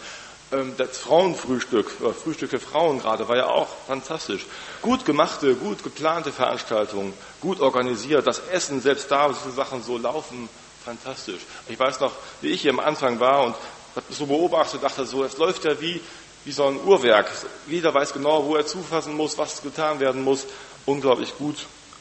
Ähm, 0.52 0.74
das 0.78 0.98
Frauenfrühstück, 0.98 1.92
äh, 2.02 2.12
Frühstück 2.12 2.50
für 2.50 2.60
Frauen 2.60 3.00
gerade, 3.00 3.28
war 3.28 3.38
ja 3.38 3.48
auch 3.48 3.68
fantastisch. 3.88 4.46
Gut 4.82 5.06
gemachte, 5.06 5.56
gut 5.56 5.84
geplante 5.84 6.32
Veranstaltungen, 6.32 7.14
gut 7.40 7.60
organisiert, 7.62 8.26
das 8.26 8.42
Essen, 8.52 8.82
selbst 8.82 9.12
da, 9.12 9.30
diese 9.30 9.52
Sachen 9.52 9.84
so 9.84 9.98
laufen, 9.98 10.50
fantastisch. 10.84 11.42
Ich 11.68 11.80
weiß 11.80 12.00
noch, 12.00 12.12
wie 12.42 12.50
ich 12.50 12.62
hier 12.62 12.72
am 12.72 12.80
Anfang 12.80 13.20
war 13.20 13.44
und 13.44 13.56
habe 13.96 14.06
so 14.10 14.26
beobachtet, 14.26 14.82
dachte 14.82 15.06
so, 15.06 15.24
es 15.24 15.38
läuft 15.38 15.66
ja 15.66 15.80
wie, 15.80 16.02
wie 16.46 16.52
so 16.52 16.66
ein 16.66 16.80
Uhrwerk. 16.84 17.30
Jeder 17.68 17.94
weiß 17.94 18.14
genau, 18.14 18.46
wo 18.46 18.56
er 18.56 18.66
zufassen 18.66 19.16
muss, 19.16 19.38
was 19.38 19.62
getan 19.62 20.00
werden 20.00 20.24
muss. 20.24 20.46
Unglaublich 20.86 21.38
gut 21.38 21.58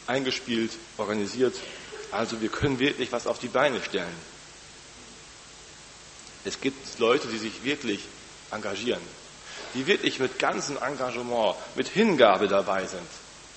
eingespielt, 0.07 0.71
organisiert. 0.97 1.54
Also 2.11 2.40
wir 2.40 2.49
können 2.49 2.78
wirklich 2.78 3.12
was 3.12 3.26
auf 3.26 3.38
die 3.38 3.49
Beine 3.49 3.83
stellen. 3.83 4.38
Es 6.49 6.62
gibt 6.62 6.99
Leute, 6.99 7.28
die 7.28 7.37
sich 7.37 7.62
wirklich 7.62 8.00
engagieren, 8.50 9.02
die 9.75 9.87
wirklich 9.87 10.19
mit 10.19 10.38
ganzem 10.38 10.78
Engagement, 10.78 11.57
mit 11.75 11.88
Hingabe 11.88 12.49
dabei 12.49 12.87
sind. 12.87 13.07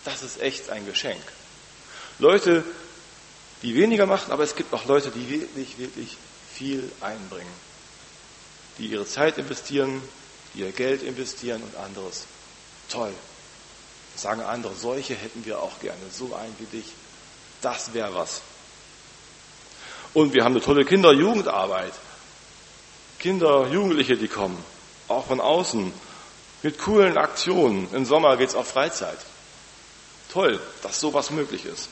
Das 0.03 0.23
ist 0.23 0.41
echt 0.41 0.69
ein 0.69 0.85
Geschenk. 0.85 1.21
Leute, 2.19 2.65
die 3.61 3.75
weniger 3.75 4.05
machen, 4.05 4.33
aber 4.33 4.43
es 4.43 4.57
gibt 4.57 4.73
auch 4.73 4.85
Leute, 4.87 5.09
die 5.09 5.29
wirklich, 5.29 5.77
wirklich 5.77 6.17
viel 6.53 6.91
einbringen, 6.99 7.53
die 8.77 8.87
ihre 8.87 9.07
Zeit 9.07 9.37
investieren, 9.37 10.01
die 10.53 10.59
ihr 10.59 10.73
Geld 10.73 11.01
investieren 11.01 11.63
und 11.63 11.77
anderes. 11.77 12.25
Toll. 12.89 13.13
Sagen 14.17 14.41
andere, 14.41 14.75
solche 14.75 15.15
hätten 15.15 15.45
wir 15.45 15.61
auch 15.61 15.79
gerne, 15.79 16.01
so 16.11 16.35
einen 16.35 16.53
wie 16.59 16.65
dich. 16.65 16.87
Das 17.61 17.93
wäre 17.93 18.13
was. 18.13 18.41
Und 20.13 20.33
wir 20.33 20.43
haben 20.43 20.55
eine 20.55 20.61
tolle 20.61 20.83
Kinder-Jugendarbeit. 20.83 21.93
Kinder, 23.21 23.67
Jugendliche, 23.71 24.17
die 24.17 24.27
kommen 24.27 24.57
auch 25.07 25.27
von 25.27 25.39
außen, 25.39 25.93
mit 26.63 26.79
coolen 26.79 27.17
Aktionen. 27.17 27.87
Im 27.93 28.05
Sommer 28.05 28.35
geht's 28.37 28.55
auf 28.55 28.67
Freizeit. 28.67 29.17
Toll, 30.31 30.59
dass 30.81 30.99
sowas 30.99 31.29
möglich 31.29 31.65
ist. 31.65 31.89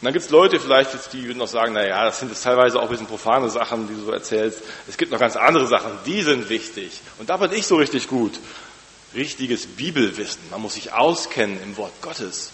Und 0.00 0.04
dann 0.04 0.12
gibt's 0.12 0.30
Leute 0.30 0.60
vielleicht, 0.60 1.12
die 1.12 1.24
würden 1.24 1.38
noch 1.38 1.48
sagen, 1.48 1.72
naja, 1.72 2.04
das 2.04 2.20
sind 2.20 2.28
jetzt 2.28 2.44
teilweise 2.44 2.78
auch 2.78 2.84
ein 2.84 2.88
bisschen 2.88 3.06
profane 3.06 3.50
Sachen, 3.50 3.88
die 3.88 3.94
du 3.94 4.04
so 4.04 4.12
erzählst. 4.12 4.60
Es 4.86 4.96
gibt 4.96 5.10
noch 5.10 5.18
ganz 5.18 5.34
andere 5.34 5.66
Sachen, 5.66 5.90
die 6.06 6.22
sind 6.22 6.48
wichtig. 6.48 7.00
Und 7.18 7.30
da 7.30 7.36
bin 7.36 7.50
ich 7.50 7.66
so 7.66 7.76
richtig 7.76 8.06
gut. 8.06 8.38
Richtiges 9.14 9.66
Bibelwissen. 9.66 10.42
Man 10.52 10.62
muss 10.62 10.74
sich 10.74 10.92
auskennen 10.92 11.60
im 11.64 11.76
Wort 11.76 12.00
Gottes. 12.00 12.52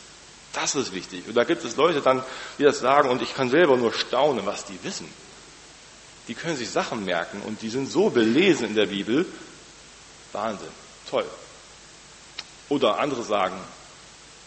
Das 0.55 0.75
ist 0.75 0.95
wichtig. 0.95 1.25
Und 1.29 1.35
da 1.35 1.45
gibt 1.45 1.65
es 1.65 1.77
Leute 1.77 2.01
dann, 2.01 2.23
die 2.59 2.63
das 2.63 2.79
sagen, 2.79 3.11
und 3.11 3.21
ich 3.21 3.35
kann 3.35 3.51
selber 3.51 3.77
nur 3.77 3.93
staunen, 3.93 4.47
was 4.47 4.65
die 4.65 4.79
wissen 4.83 5.09
die 6.29 6.35
können 6.35 6.57
sich 6.57 6.71
Sachen 6.71 7.05
merken 7.05 7.43
und 7.43 7.63
die 7.63 7.69
sind 7.69 7.91
so 7.91 8.11
belesen 8.11 8.69
in 8.69 8.75
der 8.75 8.87
Bibel. 8.87 9.27
Wahnsinn, 10.33 10.69
toll. 11.11 11.27
Oder 12.69 12.99
andere 12.99 13.23
sagen, 13.23 13.57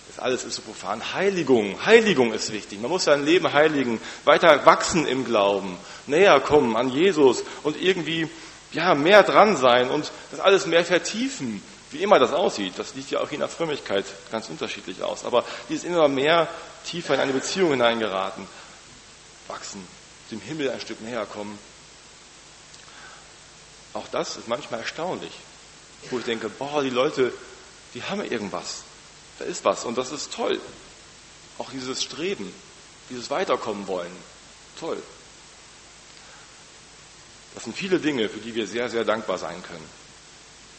das 0.07 0.19
alles 0.19 0.43
ist 0.43 0.55
so 0.55 0.62
profan. 0.62 1.13
Heiligung, 1.13 1.86
Heiligung 1.86 2.34
ist 2.34 2.51
wichtig. 2.51 2.79
Man 2.81 2.89
muss 2.89 3.03
sein 3.03 3.25
Leben 3.25 3.51
heiligen, 3.51 4.00
weiter 4.24 4.65
wachsen 4.65 5.05
im 5.05 5.25
Glauben, 5.25 5.77
näher 6.07 6.39
kommen 6.39 6.75
an 6.75 6.89
Jesus 6.89 7.43
und 7.63 7.79
irgendwie 7.79 8.29
ja 8.72 8.96
mehr 8.96 9.24
dran 9.24 9.57
sein 9.57 9.89
und 9.89 10.12
das 10.31 10.39
alles 10.39 10.65
mehr 10.65 10.86
vertiefen. 10.86 11.62
Wie 11.91 12.03
immer 12.03 12.19
das 12.19 12.34
aussieht, 12.34 12.74
das 12.77 12.93
sieht 12.93 13.12
ja 13.12 13.19
auch 13.19 13.31
in 13.31 13.39
der 13.39 13.48
Frömmigkeit 13.48 14.05
ganz 14.31 14.50
unterschiedlich 14.50 15.03
aus. 15.03 15.24
Aber 15.24 15.46
die 15.69 15.75
ist 15.75 15.86
immer 15.86 16.07
mehr 16.07 16.48
tiefer 16.86 17.13
in 17.15 17.22
eine 17.22 17.34
Beziehung 17.34 17.72
hineingeraten, 17.72 18.46
wachsen, 19.48 19.86
dem 20.31 20.41
Himmel 20.41 20.69
ein 20.69 20.81
Stück 20.81 21.01
näher 21.01 21.25
kommen. 21.25 21.57
Auch 23.93 24.07
das 24.10 24.38
ist 24.38 24.48
manchmal 24.48 24.81
erstaunlich, 24.81 25.31
wo 26.10 26.19
ich 26.19 26.25
denke, 26.25 26.50
boah, 26.50 26.84
die 26.84 26.89
Leute, 26.89 27.34
die 27.93 28.03
haben 28.03 28.24
irgendwas. 28.24 28.84
Da 29.39 29.46
ist 29.46 29.65
was 29.65 29.86
und 29.86 29.98
das 29.98 30.12
ist 30.12 30.34
toll. 30.34 30.60
Auch 31.57 31.72
dieses 31.72 32.03
Streben, 32.03 32.53
dieses 33.10 33.29
Weiterkommen 33.29 33.88
wollen, 33.88 34.15
toll. 34.79 35.01
Das 37.55 37.63
sind 37.63 37.75
viele 37.75 38.00
Dinge, 38.00 38.29
für 38.29 38.39
die 38.39 38.53
wir 38.53 38.67
sehr, 38.67 38.89
sehr 38.89 39.03
dankbar 39.03 39.39
sein 39.39 39.63
können. 39.63 39.89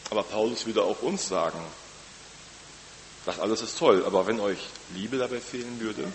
Aber 0.09 0.23
Paulus 0.23 0.65
würde 0.65 0.83
auch 0.83 1.01
uns 1.01 1.27
sagen, 1.27 1.59
das 3.25 3.39
alles 3.39 3.61
ist 3.61 3.77
toll, 3.77 4.05
aber 4.05 4.27
wenn 4.27 4.39
euch 4.39 4.59
Liebe 4.95 5.17
dabei 5.17 5.39
fehlen 5.41 5.79
würde, 5.79 6.11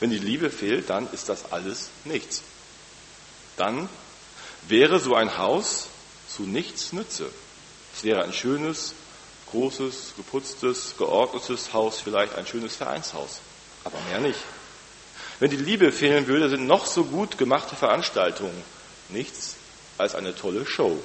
wenn 0.00 0.10
die 0.10 0.18
Liebe 0.18 0.50
fehlt, 0.50 0.90
dann 0.90 1.10
ist 1.12 1.28
das 1.28 1.52
alles 1.52 1.88
nichts. 2.04 2.42
Dann 3.56 3.88
wäre 4.68 5.00
so 5.00 5.14
ein 5.14 5.38
Haus 5.38 5.88
zu 6.28 6.42
nichts 6.42 6.92
Nütze. 6.92 7.30
Es 7.96 8.04
wäre 8.04 8.22
ein 8.22 8.32
schönes, 8.32 8.94
großes, 9.50 10.14
geputztes, 10.16 10.94
geordnetes 10.96 11.72
Haus, 11.72 12.00
vielleicht 12.00 12.34
ein 12.36 12.46
schönes 12.46 12.76
Vereinshaus, 12.76 13.40
aber 13.84 13.98
mehr 14.08 14.20
nicht. 14.20 14.38
Wenn 15.40 15.50
die 15.50 15.56
Liebe 15.56 15.92
fehlen 15.92 16.26
würde, 16.26 16.48
sind 16.48 16.66
noch 16.66 16.86
so 16.86 17.04
gut 17.04 17.38
gemachte 17.38 17.76
Veranstaltungen 17.76 18.62
nichts 19.08 19.56
als 19.96 20.14
eine 20.14 20.34
tolle 20.34 20.66
Show, 20.66 21.02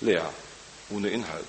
leer, 0.00 0.32
ohne 0.90 1.10
Inhalt. 1.10 1.46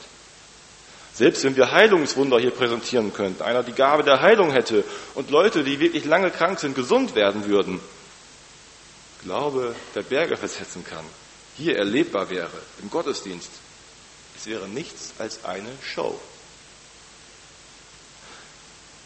Selbst 1.18 1.44
wenn 1.44 1.56
wir 1.56 1.72
Heilungswunder 1.72 2.40
hier 2.40 2.52
präsentieren 2.52 3.12
könnten, 3.12 3.42
einer 3.42 3.64
die 3.64 3.72
Gabe 3.72 4.04
der 4.04 4.22
Heilung 4.22 4.52
hätte 4.52 4.84
und 5.16 5.32
Leute, 5.32 5.64
die 5.64 5.80
wirklich 5.80 6.06
lange 6.06 6.30
krank 6.30 6.60
sind, 6.60 6.76
gesund 6.76 7.16
werden 7.16 7.48
würden, 7.48 7.80
Glaube 9.24 9.74
der 9.96 10.04
Berge 10.04 10.38
versetzen 10.38 10.86
kann, 10.88 11.04
hier 11.58 11.76
erlebbar 11.76 12.30
wäre 12.30 12.52
im 12.84 12.92
Gottesdienst, 12.92 13.50
es 14.38 14.46
wäre 14.46 14.68
nichts 14.68 15.16
als 15.18 15.44
eine 15.44 15.72
Show. 15.84 16.20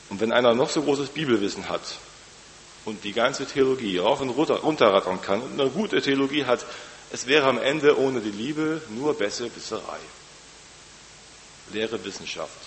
Und 0.09 0.19
wenn 0.19 0.33
einer 0.33 0.53
noch 0.53 0.69
so 0.69 0.81
großes 0.81 1.11
Bibelwissen 1.11 1.69
hat 1.69 1.97
und 2.83 3.05
die 3.05 3.13
ganze 3.13 3.45
Theologie 3.45 3.99
rauf 3.99 4.19
und 4.19 4.31
runter, 4.31 4.55
runterrattern 4.55 5.21
kann 5.21 5.41
und 5.41 5.57
eine 5.57 5.69
gute 5.69 6.01
Theologie 6.01 6.43
hat, 6.43 6.65
es 7.13 7.27
wäre 7.27 7.47
am 7.47 7.57
Ende 7.57 7.97
ohne 7.97 8.19
die 8.19 8.31
Liebe 8.31 8.81
nur 8.89 9.17
Besserwisserei 9.17 9.99
leere 11.71 12.03
Wissenschaft. 12.03 12.57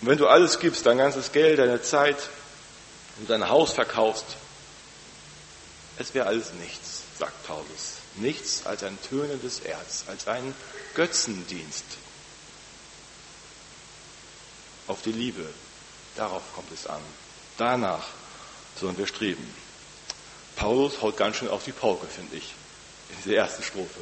Und 0.00 0.08
wenn 0.08 0.18
du 0.18 0.26
alles 0.26 0.58
gibst, 0.58 0.84
dein 0.86 0.98
ganzes 0.98 1.32
Geld, 1.32 1.58
deine 1.58 1.82
Zeit 1.82 2.16
und 3.18 3.30
dein 3.30 3.48
Haus 3.48 3.72
verkaufst, 3.72 4.26
es 5.98 6.12
wäre 6.14 6.26
alles 6.26 6.52
nichts, 6.54 7.02
sagt 7.18 7.46
Paulus. 7.46 7.96
Nichts 8.16 8.66
als 8.66 8.82
ein 8.82 8.98
tönendes 9.08 9.60
Erz, 9.60 10.04
als 10.08 10.26
ein 10.28 10.54
Götzendienst. 10.94 11.84
Auf 14.86 15.02
die 15.02 15.12
Liebe, 15.12 15.46
darauf 16.16 16.42
kommt 16.54 16.70
es 16.72 16.86
an. 16.86 17.00
Danach 17.58 18.06
sollen 18.78 18.96
wir 18.98 19.06
streben. 19.06 19.54
Paulus 20.56 21.02
haut 21.02 21.16
ganz 21.16 21.36
schön 21.36 21.48
auf 21.48 21.64
die 21.64 21.72
Pauke, 21.72 22.06
finde 22.06 22.36
ich, 22.36 22.54
in 23.10 23.30
der 23.30 23.38
ersten 23.38 23.62
Strophe. 23.62 24.00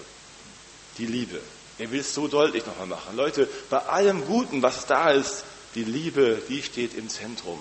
Die 0.98 1.06
Liebe. 1.06 1.40
Er 1.78 1.90
will 1.90 2.00
es 2.00 2.14
so 2.14 2.28
deutlich 2.28 2.64
nochmal 2.66 2.86
machen. 2.86 3.16
Leute, 3.16 3.48
bei 3.70 3.78
allem 3.78 4.24
Guten, 4.26 4.62
was 4.62 4.86
da 4.86 5.10
ist, 5.10 5.44
die 5.74 5.84
Liebe, 5.84 6.40
die 6.48 6.62
steht 6.62 6.94
im 6.94 7.08
Zentrum. 7.08 7.58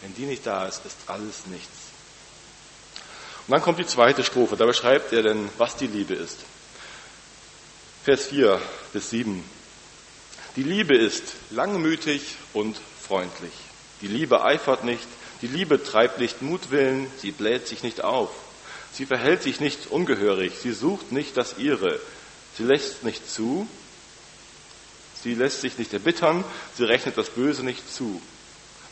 Wenn 0.00 0.14
die 0.14 0.26
nicht 0.26 0.46
da 0.46 0.66
ist, 0.66 0.84
ist 0.84 0.96
alles 1.06 1.46
nichts. 1.46 1.68
Und 3.46 3.52
dann 3.52 3.62
kommt 3.62 3.78
die 3.78 3.86
zweite 3.86 4.22
Strophe. 4.24 4.56
Da 4.56 4.66
beschreibt 4.66 5.12
er 5.12 5.22
denn, 5.22 5.48
was 5.58 5.76
die 5.76 5.86
Liebe 5.86 6.14
ist. 6.14 6.38
Vers 8.04 8.26
4 8.26 8.60
bis 8.92 9.10
7. 9.10 9.42
Die 10.56 10.62
Liebe 10.62 10.96
ist 10.96 11.22
langmütig 11.50 12.36
und 12.52 12.76
freundlich. 13.02 13.52
Die 14.00 14.06
Liebe 14.06 14.44
eifert 14.44 14.84
nicht. 14.84 15.06
Die 15.42 15.46
Liebe 15.46 15.82
treibt 15.82 16.20
nicht 16.20 16.42
Mutwillen. 16.42 17.10
Sie 17.20 17.32
bläht 17.32 17.66
sich 17.66 17.82
nicht 17.82 18.04
auf. 18.04 18.30
Sie 18.92 19.06
verhält 19.06 19.42
sich 19.42 19.60
nicht 19.60 19.88
ungehörig. 19.90 20.52
Sie 20.62 20.72
sucht 20.72 21.10
nicht 21.10 21.36
das 21.36 21.58
Ihre. 21.58 21.98
Sie 22.56 22.62
lässt 22.62 23.02
nicht 23.02 23.28
zu, 23.30 23.66
sie 25.22 25.34
lässt 25.34 25.60
sich 25.60 25.78
nicht 25.78 25.92
erbittern, 25.92 26.44
sie 26.76 26.84
rechnet 26.84 27.18
das 27.18 27.30
Böse 27.30 27.64
nicht 27.64 27.92
zu. 27.92 28.20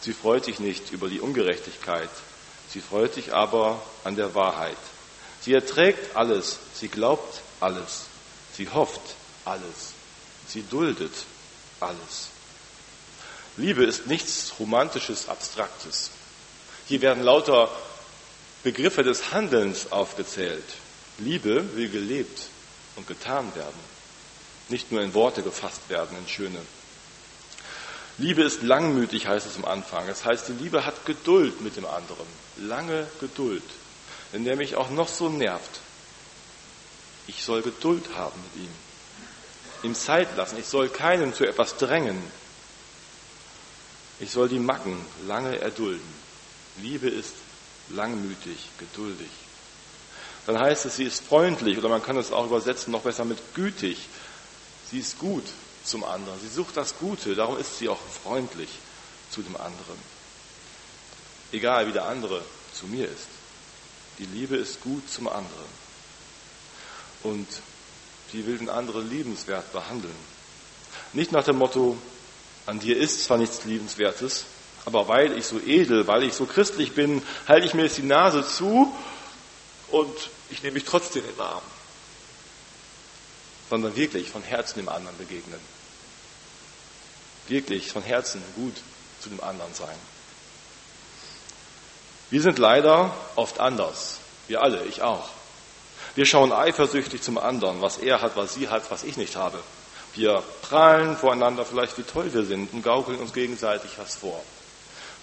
Sie 0.01 0.13
freut 0.13 0.45
sich 0.45 0.59
nicht 0.59 0.91
über 0.91 1.09
die 1.09 1.21
Ungerechtigkeit, 1.21 2.11
sie 2.71 2.81
freut 2.81 3.15
sich 3.15 3.33
aber 3.33 3.81
an 4.03 4.17
der 4.17 4.35
Wahrheit. 4.35 4.77
Sie 5.41 5.55
erträgt 5.55 6.17
alles, 6.17 6.59
sie 6.75 6.89
glaubt 6.89 7.41
alles, 7.61 8.07
sie 8.57 8.69
hofft 8.69 9.15
alles, 9.45 9.93
sie 10.49 10.63
duldet 10.63 11.13
alles. 11.79 12.29
Liebe 13.57 13.85
ist 13.85 14.07
nichts 14.07 14.55
Romantisches, 14.59 15.29
Abstraktes. 15.29 16.11
Hier 16.89 17.01
werden 17.03 17.23
lauter 17.23 17.71
Begriffe 18.63 19.03
des 19.03 19.33
Handelns 19.33 19.93
aufgezählt. 19.93 20.65
Liebe 21.19 21.77
will 21.77 21.91
gelebt 21.91 22.49
und 22.97 23.07
getan 23.07 23.55
werden. 23.55 23.93
Nicht 24.69 24.93
nur 24.93 25.03
in 25.03 25.15
Worte 25.15 25.43
gefasst 25.43 25.89
werden, 25.89 26.17
in 26.17 26.29
schöne. 26.29 26.61
Liebe 28.19 28.43
ist 28.43 28.63
langmütig, 28.63 29.27
heißt 29.27 29.47
es 29.47 29.57
am 29.57 29.65
Anfang. 29.65 30.07
Das 30.07 30.25
heißt, 30.25 30.49
die 30.49 30.53
Liebe 30.53 30.85
hat 30.85 31.07
Geduld 31.07 31.61
mit 31.61 31.77
dem 31.77 31.87
anderen. 31.87 32.27
Lange 32.59 33.07
Geduld. 33.21 33.65
Wenn 34.33 34.45
der 34.45 34.57
mich 34.57 34.77
auch 34.77 34.91
noch 34.91 35.09
so 35.09 35.29
nervt. 35.29 35.81
Ich 37.27 37.43
soll 37.43 37.63
Geduld 37.63 38.17
haben 38.17 38.41
mit 38.55 38.65
ihm. 38.65 38.71
Ihm 39.83 39.95
Zeit 39.95 40.37
lassen. 40.37 40.59
Ich 40.59 40.67
soll 40.67 40.89
keinen 40.89 41.35
zu 41.35 41.45
etwas 41.45 41.77
drängen. 41.77 42.23
Ich 44.21 44.31
soll 44.31 44.49
die 44.49 44.59
Macken 44.59 45.05
lange 45.27 45.59
erdulden. 45.59 46.23
Liebe 46.81 47.09
ist 47.09 47.35
langmütig, 47.89 48.69
geduldig. 48.79 49.29
Dann 50.47 50.59
heißt 50.59 50.87
es, 50.87 50.97
sie 50.97 51.05
ist 51.05 51.25
freundlich 51.25 51.79
oder 51.79 51.89
man 51.89 52.03
kann 52.03 52.17
es 52.17 52.33
auch 52.33 52.47
übersetzen 52.47 52.93
noch 52.93 53.03
besser 53.03 53.25
mit 53.25 53.39
gütig. 53.55 53.99
Sie 54.91 54.99
ist 54.99 55.19
gut 55.19 55.45
zum 55.85 56.05
anderen. 56.05 56.39
Sie 56.41 56.49
sucht 56.49 56.77
das 56.77 56.99
Gute, 56.99 57.35
darum 57.35 57.59
ist 57.59 57.79
sie 57.79 57.89
auch 57.89 58.01
freundlich 58.23 58.69
zu 59.31 59.43
dem 59.43 59.57
anderen. 59.57 59.99
Egal 61.53 61.87
wie 61.87 61.93
der 61.93 62.07
andere 62.07 62.43
zu 62.73 62.87
mir 62.87 63.07
ist. 63.07 63.29
Die 64.19 64.27
Liebe 64.27 64.57
ist 64.57 64.81
gut 64.83 65.09
zum 65.11 65.29
anderen. 65.29 65.83
Und 67.23 67.49
sie 68.31 68.47
will 68.47 68.59
den 68.59 68.69
anderen 68.69 69.09
liebenswert 69.09 69.73
behandeln. 69.73 70.15
Nicht 71.13 71.33
nach 71.33 71.45
dem 71.45 71.57
Motto, 71.57 71.97
an 72.67 72.81
dir 72.81 72.97
ist 72.97 73.25
zwar 73.25 73.39
nichts 73.39 73.65
Liebenswertes, 73.65 74.45
aber 74.85 75.09
weil 75.09 75.37
ich 75.37 75.47
so 75.47 75.61
edel, 75.61 76.07
weil 76.07 76.25
ich 76.25 76.35
so 76.35 76.47
christlich 76.47 76.93
bin, 76.93 77.23
halte 77.47 77.67
ich 77.67 77.75
mir 77.75 77.85
jetzt 77.85 77.99
die 77.99 78.03
Nase 78.03 78.47
zu 78.47 78.93
und 79.93 80.31
ich 80.51 80.63
nehme 80.63 80.75
mich 80.75 80.85
trotzdem 80.85 81.25
in 81.25 81.31
den 81.31 81.41
Arm. 81.41 81.63
Sondern 83.71 83.95
wirklich 83.95 84.31
von 84.31 84.43
Herzen 84.43 84.81
dem 84.81 84.89
anderen 84.89 85.17
begegnen. 85.17 85.61
Wirklich 87.49 87.93
von 87.93 88.03
Herzen 88.03 88.43
gut 88.57 88.75
zu 89.21 89.29
dem 89.29 89.41
anderen 89.43 89.73
sein. 89.75 89.97
Wir 92.31 92.41
sind 92.41 92.59
leider 92.59 93.15
oft 93.37 93.61
anders. 93.61 94.19
Wir 94.49 94.63
alle, 94.63 94.85
ich 94.85 95.03
auch. 95.03 95.29
Wir 96.15 96.27
schauen 96.27 96.53
eifersüchtig 96.53 97.23
zum 97.23 97.39
anderen, 97.39 97.81
was 97.81 97.99
er 97.99 98.21
hat, 98.21 98.37
was 98.37 98.55
sie 98.55 98.69
hat, 98.69 98.91
was 98.91 99.05
ich 99.05 99.17
nicht 99.17 99.37
habe. 99.37 99.59
Wir 100.15 100.43
prahlen 100.63 101.17
voreinander 101.17 101.65
vielleicht, 101.65 101.97
wie 101.97 102.03
toll 102.03 102.33
wir 102.35 102.45
sind 102.45 102.73
und 102.73 102.83
gaukeln 102.83 103.19
uns 103.19 103.33
gegenseitig 103.33 103.93
was 103.97 104.15
vor. 104.15 104.43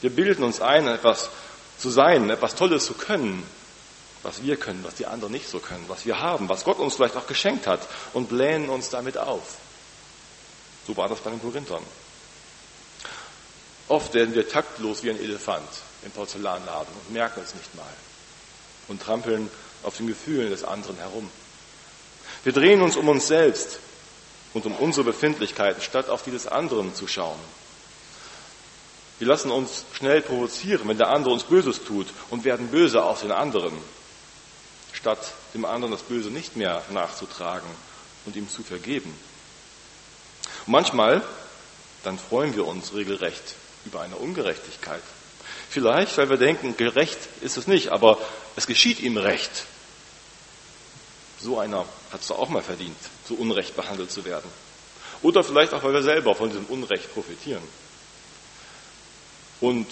Wir 0.02 0.10
bilden 0.10 0.44
uns 0.44 0.62
ein, 0.62 0.88
etwas 0.88 1.30
zu 1.78 1.90
sein, 1.90 2.30
etwas 2.30 2.56
Tolles 2.56 2.86
zu 2.86 2.94
können, 2.94 3.44
was 4.24 4.44
wir 4.44 4.58
können, 4.58 4.84
was 4.84 4.96
die 4.96 5.06
anderen 5.06 5.34
nicht 5.34 5.50
so 5.50 5.60
können, 5.60 5.86
was 5.88 6.06
wir 6.06 6.20
haben, 6.20 6.50
was 6.50 6.64
Gott 6.64 6.80
uns 6.80 6.96
vielleicht 6.96 7.16
auch 7.16 7.28
geschenkt 7.28 7.68
hat 7.68 7.82
und 8.14 8.30
blähen 8.30 8.70
uns 8.70 8.90
damit 8.90 9.18
auf. 9.18 9.58
So 10.86 10.98
war 10.98 11.08
das 11.08 11.20
bei 11.20 11.30
den 11.30 11.42
Korinthern. 11.42 11.84
Oft 13.88 14.14
werden 14.14 14.36
wir 14.36 14.48
taktlos 14.48 15.04
wie 15.04 15.10
ein 15.10 15.20
Elefant 15.20 15.68
im 16.04 16.12
Porzellanladen 16.12 16.94
und 16.94 17.14
merken 17.14 17.42
es 17.44 17.56
nicht 17.56 17.76
mal 17.76 17.86
und 18.88 19.02
trampeln 19.02 19.50
auf 19.84 19.98
den 19.98 20.08
Gefühlen 20.08 20.50
des 20.50 20.64
anderen 20.64 20.98
herum. 20.98 21.30
Wir 22.44 22.54
drehen 22.54 22.82
uns 22.82 22.98
um 22.98 23.08
uns 23.08 23.28
selbst 23.28 23.80
und 24.54 24.66
um 24.66 24.76
unsere 24.76 25.06
Befindlichkeiten, 25.06 25.82
statt 25.82 26.10
auf 26.10 26.24
die 26.24 26.32
des 26.32 26.48
anderen 26.48 26.94
zu 26.94 27.08
schauen. 27.08 27.40
Wir 29.20 29.28
lassen 29.28 29.52
uns 29.52 29.86
schnell 29.94 30.22
provozieren, 30.22 30.88
wenn 30.88 30.98
der 30.98 31.10
andere 31.10 31.34
uns 31.34 31.44
Böses 31.44 31.84
tut 31.84 32.08
und 32.30 32.46
werden 32.46 32.70
böse 32.70 33.04
auf 33.04 33.22
den 33.22 33.32
anderen, 33.32 33.74
statt 35.00 35.34
dem 35.54 35.66
anderen 35.66 35.92
das 35.92 36.02
Böse 36.02 36.30
nicht 36.30 36.56
mehr 36.56 36.84
nachzutragen 36.92 37.70
und 38.26 38.36
ihm 38.36 38.50
zu 38.50 38.64
vergeben. 38.64 39.14
Und 40.66 40.72
manchmal, 40.72 41.24
dann 42.04 42.20
freuen 42.20 42.56
wir 42.56 42.66
uns 42.68 42.94
regelrecht 42.94 43.56
über 43.86 44.02
eine 44.02 44.18
Ungerechtigkeit. 44.18 45.02
Vielleicht, 45.70 46.18
weil 46.18 46.30
wir 46.30 46.38
denken, 46.38 46.76
gerecht 46.78 47.18
ist 47.42 47.58
es 47.58 47.68
nicht, 47.68 47.90
aber 47.90 48.18
es 48.56 48.68
geschieht 48.68 49.00
ihm 49.00 49.18
recht. 49.18 49.66
So 51.40 51.60
einer 51.60 51.86
hat 52.12 52.22
es 52.22 52.28
doch 52.28 52.40
auch 52.40 52.50
mal 52.50 52.64
verdient, 52.64 52.98
so 53.28 53.36
unrecht 53.36 53.76
behandelt 53.76 54.12
zu 54.12 54.26
werden. 54.26 54.50
Oder 55.22 55.44
vielleicht 55.44 55.74
auch, 55.74 55.84
weil 55.84 55.94
wir 55.94 56.04
selber 56.04 56.36
von 56.36 56.50
diesem 56.50 56.66
Unrecht 56.66 57.14
profitieren. 57.14 57.64
Und 59.62 59.88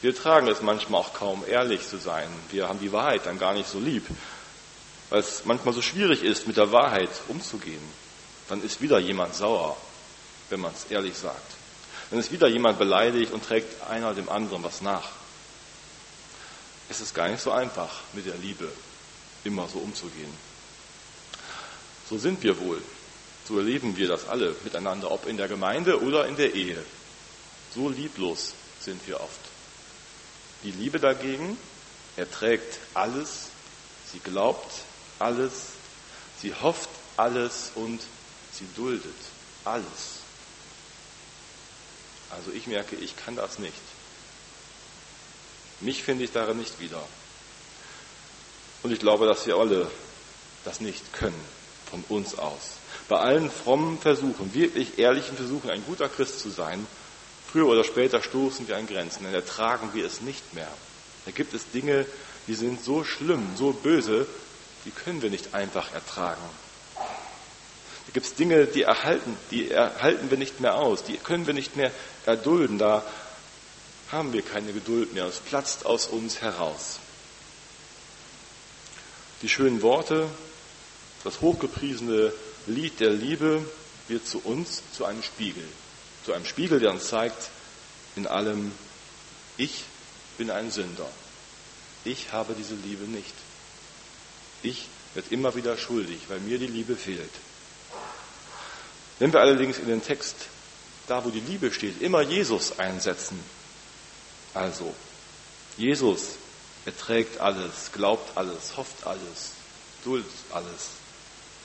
wir 0.00 0.14
tragen 0.14 0.46
es 0.46 0.62
manchmal 0.62 1.00
auch 1.00 1.12
kaum, 1.12 1.44
ehrlich 1.48 1.86
zu 1.86 1.98
sein. 1.98 2.28
Wir 2.50 2.68
haben 2.68 2.78
die 2.78 2.92
Wahrheit 2.92 3.26
dann 3.26 3.38
gar 3.38 3.52
nicht 3.52 3.68
so 3.68 3.80
lieb, 3.80 4.06
weil 5.10 5.20
es 5.20 5.44
manchmal 5.44 5.74
so 5.74 5.82
schwierig 5.82 6.22
ist, 6.22 6.46
mit 6.46 6.56
der 6.56 6.70
Wahrheit 6.70 7.10
umzugehen. 7.26 7.82
Dann 8.48 8.62
ist 8.62 8.80
wieder 8.80 8.98
jemand 8.98 9.34
sauer, 9.34 9.76
wenn 10.50 10.60
man 10.60 10.72
es 10.72 10.90
ehrlich 10.90 11.16
sagt. 11.16 11.52
Dann 12.10 12.20
ist 12.20 12.30
wieder 12.30 12.46
jemand 12.46 12.78
beleidigt 12.78 13.32
und 13.32 13.44
trägt 13.44 13.82
einer 13.88 14.14
dem 14.14 14.28
anderen 14.28 14.62
was 14.62 14.82
nach. 14.82 15.10
Es 16.88 17.00
ist 17.00 17.14
gar 17.14 17.28
nicht 17.28 17.42
so 17.42 17.50
einfach, 17.50 18.00
mit 18.12 18.24
der 18.24 18.36
Liebe 18.36 18.70
immer 19.44 19.68
so 19.68 19.78
umzugehen. 19.78 20.32
So 22.08 22.16
sind 22.16 22.42
wir 22.42 22.58
wohl. 22.60 22.80
So 23.46 23.58
erleben 23.58 23.96
wir 23.96 24.08
das 24.08 24.28
alle 24.28 24.54
miteinander, 24.62 25.10
ob 25.10 25.26
in 25.26 25.36
der 25.36 25.48
Gemeinde 25.48 26.00
oder 26.02 26.26
in 26.26 26.36
der 26.36 26.54
Ehe. 26.54 26.82
So 27.74 27.88
lieblos 27.88 28.54
sind 28.80 29.06
wir 29.06 29.20
oft. 29.20 29.57
Die 30.62 30.72
Liebe 30.72 30.98
dagegen 30.98 31.56
erträgt 32.16 32.78
alles, 32.94 33.48
sie 34.12 34.18
glaubt 34.18 34.72
alles, 35.18 35.52
sie 36.40 36.54
hofft 36.54 36.88
alles 37.16 37.72
und 37.74 38.00
sie 38.52 38.66
duldet 38.74 39.14
alles. 39.64 40.18
Also 42.30 42.50
ich 42.52 42.66
merke, 42.66 42.96
ich 42.96 43.16
kann 43.16 43.36
das 43.36 43.58
nicht. 43.58 43.72
Mich 45.80 46.02
finde 46.02 46.24
ich 46.24 46.32
darin 46.32 46.58
nicht 46.58 46.80
wieder. 46.80 47.02
Und 48.82 48.92
ich 48.92 48.98
glaube, 48.98 49.26
dass 49.26 49.46
wir 49.46 49.56
alle 49.56 49.90
das 50.64 50.80
nicht 50.80 51.12
können 51.12 51.40
von 51.90 52.04
uns 52.08 52.38
aus. 52.38 52.78
Bei 53.08 53.18
allen 53.18 53.50
frommen 53.50 53.98
Versuchen, 53.98 54.52
wirklich 54.54 54.98
ehrlichen 54.98 55.36
Versuchen, 55.36 55.70
ein 55.70 55.84
guter 55.86 56.08
Christ 56.08 56.40
zu 56.40 56.50
sein, 56.50 56.86
früher 57.50 57.66
oder 57.66 57.84
später 57.84 58.22
stoßen 58.22 58.68
wir 58.68 58.76
an 58.76 58.86
Grenzen, 58.86 59.24
dann 59.24 59.34
ertragen 59.34 59.90
wir 59.94 60.04
es 60.04 60.20
nicht 60.20 60.54
mehr. 60.54 60.68
Da 61.24 61.30
gibt 61.30 61.54
es 61.54 61.70
Dinge, 61.70 62.06
die 62.46 62.54
sind 62.54 62.82
so 62.82 63.04
schlimm, 63.04 63.46
so 63.56 63.72
böse, 63.72 64.26
die 64.84 64.90
können 64.90 65.22
wir 65.22 65.30
nicht 65.30 65.54
einfach 65.54 65.92
ertragen. 65.92 66.42
Da 66.96 68.12
gibt 68.14 68.26
es 68.26 68.34
Dinge, 68.34 68.66
die 68.66 68.82
erhalten, 68.82 69.36
die 69.50 69.70
erhalten 69.70 70.30
wir 70.30 70.38
nicht 70.38 70.60
mehr 70.60 70.76
aus, 70.76 71.04
die 71.04 71.18
können 71.18 71.46
wir 71.46 71.54
nicht 71.54 71.76
mehr 71.76 71.92
erdulden. 72.24 72.78
Da 72.78 73.04
haben 74.10 74.32
wir 74.32 74.42
keine 74.42 74.72
Geduld 74.72 75.12
mehr. 75.12 75.26
Es 75.26 75.40
platzt 75.40 75.84
aus 75.84 76.06
uns 76.06 76.40
heraus. 76.40 77.00
Die 79.42 79.48
schönen 79.48 79.82
Worte, 79.82 80.26
das 81.22 81.42
hochgepriesene 81.42 82.32
Lied 82.66 83.00
der 83.00 83.10
Liebe 83.10 83.62
wird 84.08 84.26
zu 84.26 84.40
uns 84.40 84.82
zu 84.96 85.04
einem 85.04 85.22
Spiegel. 85.22 85.64
Zu 86.28 86.34
einem 86.34 86.44
Spiegel, 86.44 86.78
der 86.78 86.90
uns 86.90 87.08
zeigt, 87.08 87.48
in 88.14 88.26
allem, 88.26 88.70
ich 89.56 89.84
bin 90.36 90.50
ein 90.50 90.70
Sünder. 90.70 91.08
Ich 92.04 92.32
habe 92.32 92.52
diese 92.52 92.74
Liebe 92.74 93.04
nicht. 93.04 93.32
Ich 94.62 94.88
werde 95.14 95.32
immer 95.32 95.54
wieder 95.54 95.78
schuldig, 95.78 96.18
weil 96.28 96.40
mir 96.40 96.58
die 96.58 96.66
Liebe 96.66 96.96
fehlt. 96.96 97.30
Wenn 99.18 99.32
wir 99.32 99.40
allerdings 99.40 99.78
in 99.78 99.88
den 99.88 100.04
Text, 100.04 100.36
da 101.06 101.24
wo 101.24 101.30
die 101.30 101.40
Liebe 101.40 101.72
steht, 101.72 102.02
immer 102.02 102.20
Jesus 102.20 102.78
einsetzen, 102.78 103.42
also 104.52 104.94
Jesus 105.78 106.32
erträgt 106.84 107.40
alles, 107.40 107.90
glaubt 107.94 108.36
alles, 108.36 108.76
hofft 108.76 109.06
alles, 109.06 109.52
duldet 110.04 110.28
alles, 110.50 110.88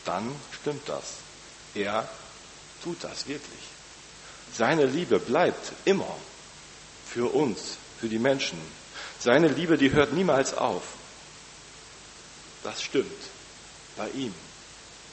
dann 0.06 0.34
stimmt 0.54 0.88
das. 0.88 1.16
Er 1.76 2.08
tut 2.82 3.04
das 3.04 3.28
wirklich. 3.28 3.74
Seine 4.56 4.86
Liebe 4.86 5.20
bleibt 5.20 5.74
immer 5.86 6.16
für 7.08 7.34
uns, 7.34 7.78
für 8.00 8.08
die 8.08 8.20
Menschen. 8.20 8.60
Seine 9.20 9.48
Liebe, 9.48 9.78
die 9.78 9.92
hört 9.92 10.14
niemals 10.14 10.56
auf. 10.56 10.84
Das 12.64 12.82
stimmt 12.82 13.08
bei 13.98 14.10
ihm. 14.10 14.34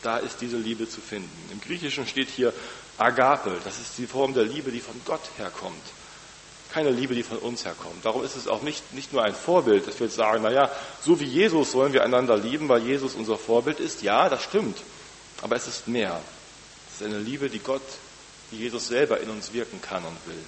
Da 0.02 0.18
ist 0.18 0.40
diese 0.40 0.56
Liebe 0.56 0.88
zu 0.88 1.00
finden. 1.00 1.30
Im 1.52 1.60
Griechischen 1.60 2.06
steht 2.06 2.28
hier 2.28 2.52
Agape. 2.98 3.58
Das 3.64 3.78
ist 3.78 3.98
die 3.98 4.06
Form 4.06 4.34
der 4.34 4.44
Liebe, 4.44 4.70
die 4.70 4.80
von 4.80 5.00
Gott 5.04 5.20
herkommt. 5.36 5.82
Keine 6.72 6.90
Liebe, 6.90 7.14
die 7.14 7.22
von 7.22 7.38
uns 7.38 7.64
herkommt. 7.64 8.04
Darum 8.04 8.24
ist 8.24 8.36
es 8.36 8.46
auch 8.46 8.62
nicht, 8.62 8.94
nicht 8.94 9.12
nur 9.12 9.24
ein 9.24 9.34
Vorbild, 9.34 9.86
dass 9.86 9.98
wir 9.98 10.06
jetzt 10.06 10.16
sagen, 10.16 10.42
naja, 10.42 10.70
so 11.02 11.18
wie 11.18 11.24
Jesus 11.24 11.72
sollen 11.72 11.92
wir 11.92 12.04
einander 12.04 12.36
lieben, 12.36 12.68
weil 12.68 12.82
Jesus 12.82 13.14
unser 13.14 13.36
Vorbild 13.36 13.80
ist. 13.80 14.02
Ja, 14.02 14.28
das 14.28 14.44
stimmt. 14.44 14.78
Aber 15.42 15.56
es 15.56 15.66
ist 15.66 15.88
mehr. 15.88 16.20
Es 16.88 17.00
ist 17.00 17.06
eine 17.06 17.18
Liebe, 17.18 17.50
die 17.50 17.58
Gott, 17.58 17.82
die 18.50 18.58
Jesus 18.58 18.88
selber 18.88 19.20
in 19.20 19.30
uns 19.30 19.52
wirken 19.52 19.80
kann 19.80 20.04
und 20.04 20.16
will. 20.26 20.44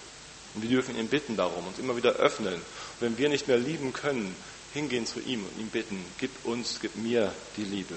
Und 0.54 0.62
wir 0.62 0.70
dürfen 0.70 0.96
ihn 0.96 1.08
bitten 1.08 1.36
darum, 1.36 1.66
uns 1.66 1.78
immer 1.78 1.96
wieder 1.96 2.12
öffnen. 2.12 2.54
Und 2.54 2.62
wenn 3.00 3.18
wir 3.18 3.28
nicht 3.28 3.48
mehr 3.48 3.58
lieben 3.58 3.92
können, 3.92 4.34
hingehen 4.74 5.06
zu 5.06 5.20
ihm 5.20 5.44
und 5.44 5.58
ihn 5.58 5.68
bitten, 5.68 6.04
gib 6.18 6.30
uns, 6.44 6.78
gib 6.80 6.96
mir 6.96 7.32
die 7.56 7.64
Liebe. 7.64 7.94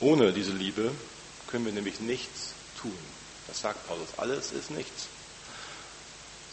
Ohne 0.00 0.32
diese 0.32 0.52
Liebe 0.52 0.90
können 1.48 1.64
wir 1.64 1.72
nämlich 1.72 2.00
nichts 2.00 2.54
tun. 2.80 2.96
Das 3.46 3.60
sagt 3.60 3.86
Paulus. 3.86 4.08
Alles 4.16 4.52
ist 4.52 4.70
nichts. 4.70 5.06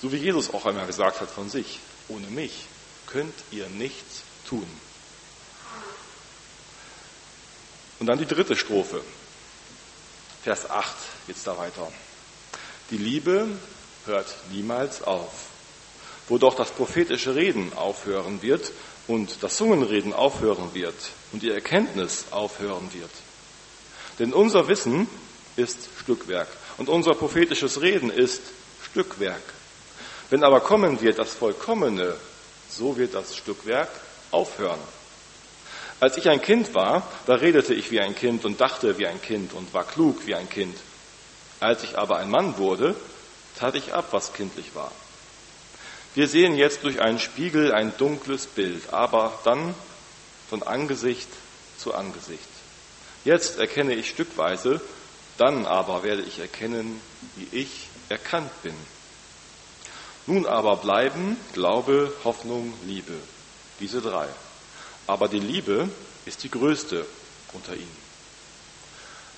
So 0.01 0.11
wie 0.11 0.17
Jesus 0.17 0.53
auch 0.53 0.65
einmal 0.65 0.87
gesagt 0.87 1.21
hat 1.21 1.29
von 1.29 1.49
sich, 1.49 1.79
ohne 2.07 2.27
mich 2.27 2.65
könnt 3.07 3.33
ihr 3.51 3.67
nichts 3.69 4.21
tun. 4.47 4.67
Und 7.99 8.07
dann 8.07 8.17
die 8.17 8.25
dritte 8.25 8.55
Strophe. 8.55 9.01
Vers 10.49 10.67
8 10.67 10.95
geht's 11.27 11.43
da 11.43 11.55
weiter. 11.59 11.91
Die 12.89 12.97
Liebe 12.97 13.45
hört 14.07 14.25
niemals 14.51 15.03
auf. 15.03 15.45
Wo 16.27 16.39
doch 16.39 16.55
das 16.55 16.71
prophetische 16.71 17.35
Reden 17.35 17.71
aufhören 17.75 18.41
wird 18.41 18.71
und 19.05 19.43
das 19.43 19.57
Zungenreden 19.57 20.11
aufhören 20.11 20.73
wird 20.73 20.95
und 21.33 21.43
die 21.43 21.51
Erkenntnis 21.51 22.25
aufhören 22.31 22.89
wird. 22.93 23.11
Denn 24.17 24.33
unser 24.33 24.67
Wissen 24.67 25.07
ist 25.55 25.87
Stückwerk 26.01 26.47
und 26.79 26.89
unser 26.89 27.13
prophetisches 27.13 27.81
Reden 27.81 28.09
ist 28.09 28.41
Stückwerk. 28.89 29.43
Wenn 30.31 30.43
aber 30.43 30.61
kommen 30.61 30.99
wird 30.99 31.19
das 31.19 31.35
Vollkommene, 31.35 32.15
so 32.71 32.97
wird 32.97 33.13
das 33.13 33.35
Stückwerk 33.35 33.89
aufhören. 34.31 34.79
Als 35.99 36.15
ich 36.15 36.29
ein 36.29 36.41
Kind 36.41 36.73
war, 36.73 37.03
da 37.25 37.35
redete 37.35 37.73
ich 37.73 37.91
wie 37.91 37.99
ein 37.99 38.15
Kind 38.15 38.45
und 38.45 38.61
dachte 38.61 38.97
wie 38.97 39.07
ein 39.07 39.21
Kind 39.21 39.53
und 39.53 39.73
war 39.73 39.83
klug 39.83 40.25
wie 40.25 40.35
ein 40.35 40.49
Kind. 40.49 40.77
Als 41.59 41.83
ich 41.83 41.97
aber 41.97 42.17
ein 42.17 42.29
Mann 42.29 42.57
wurde, 42.57 42.95
tat 43.57 43.75
ich 43.75 43.93
ab, 43.93 44.07
was 44.11 44.31
kindlich 44.33 44.75
war. 44.75 44.91
Wir 46.15 46.27
sehen 46.27 46.55
jetzt 46.55 46.83
durch 46.83 47.01
einen 47.01 47.19
Spiegel 47.19 47.73
ein 47.73 47.93
dunkles 47.97 48.47
Bild, 48.47 48.93
aber 48.93 49.37
dann 49.43 49.75
von 50.49 50.63
Angesicht 50.63 51.27
zu 51.77 51.93
Angesicht. 51.93 52.39
Jetzt 53.25 53.59
erkenne 53.59 53.93
ich 53.93 54.09
stückweise, 54.09 54.81
dann 55.37 55.65
aber 55.65 56.03
werde 56.03 56.21
ich 56.21 56.39
erkennen, 56.39 57.01
wie 57.35 57.57
ich 57.57 57.87
erkannt 58.07 58.51
bin. 58.63 58.73
Nun 60.27 60.45
aber 60.45 60.77
bleiben 60.77 61.37
Glaube, 61.53 62.13
Hoffnung, 62.23 62.73
Liebe, 62.85 63.13
diese 63.79 64.01
drei. 64.01 64.27
Aber 65.09 65.27
die 65.27 65.39
Liebe 65.39 65.89
ist 66.27 66.43
die 66.43 66.51
größte 66.51 67.03
unter 67.53 67.73
ihnen. 67.73 67.97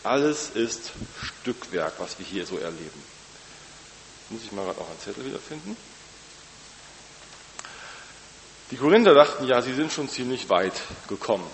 Alles 0.03 0.49
ist 0.53 0.91
Stückwerk, 1.21 1.93
was 1.97 2.19
wir 2.19 2.25
hier 2.25 2.45
so 2.45 2.57
erleben. 2.57 3.03
Muss 4.31 4.41
ich 4.43 4.51
mal 4.51 4.65
gerade 4.65 4.81
auch 4.81 4.89
einen 4.89 4.99
Zettel 4.99 5.25
wiederfinden? 5.25 5.77
Die 8.71 8.75
Korinther 8.75 9.13
dachten 9.13 9.47
ja, 9.47 9.61
sie 9.61 9.73
sind 9.73 9.93
schon 9.93 10.09
ziemlich 10.09 10.49
weit 10.49 10.73
gekommen. 11.07 11.49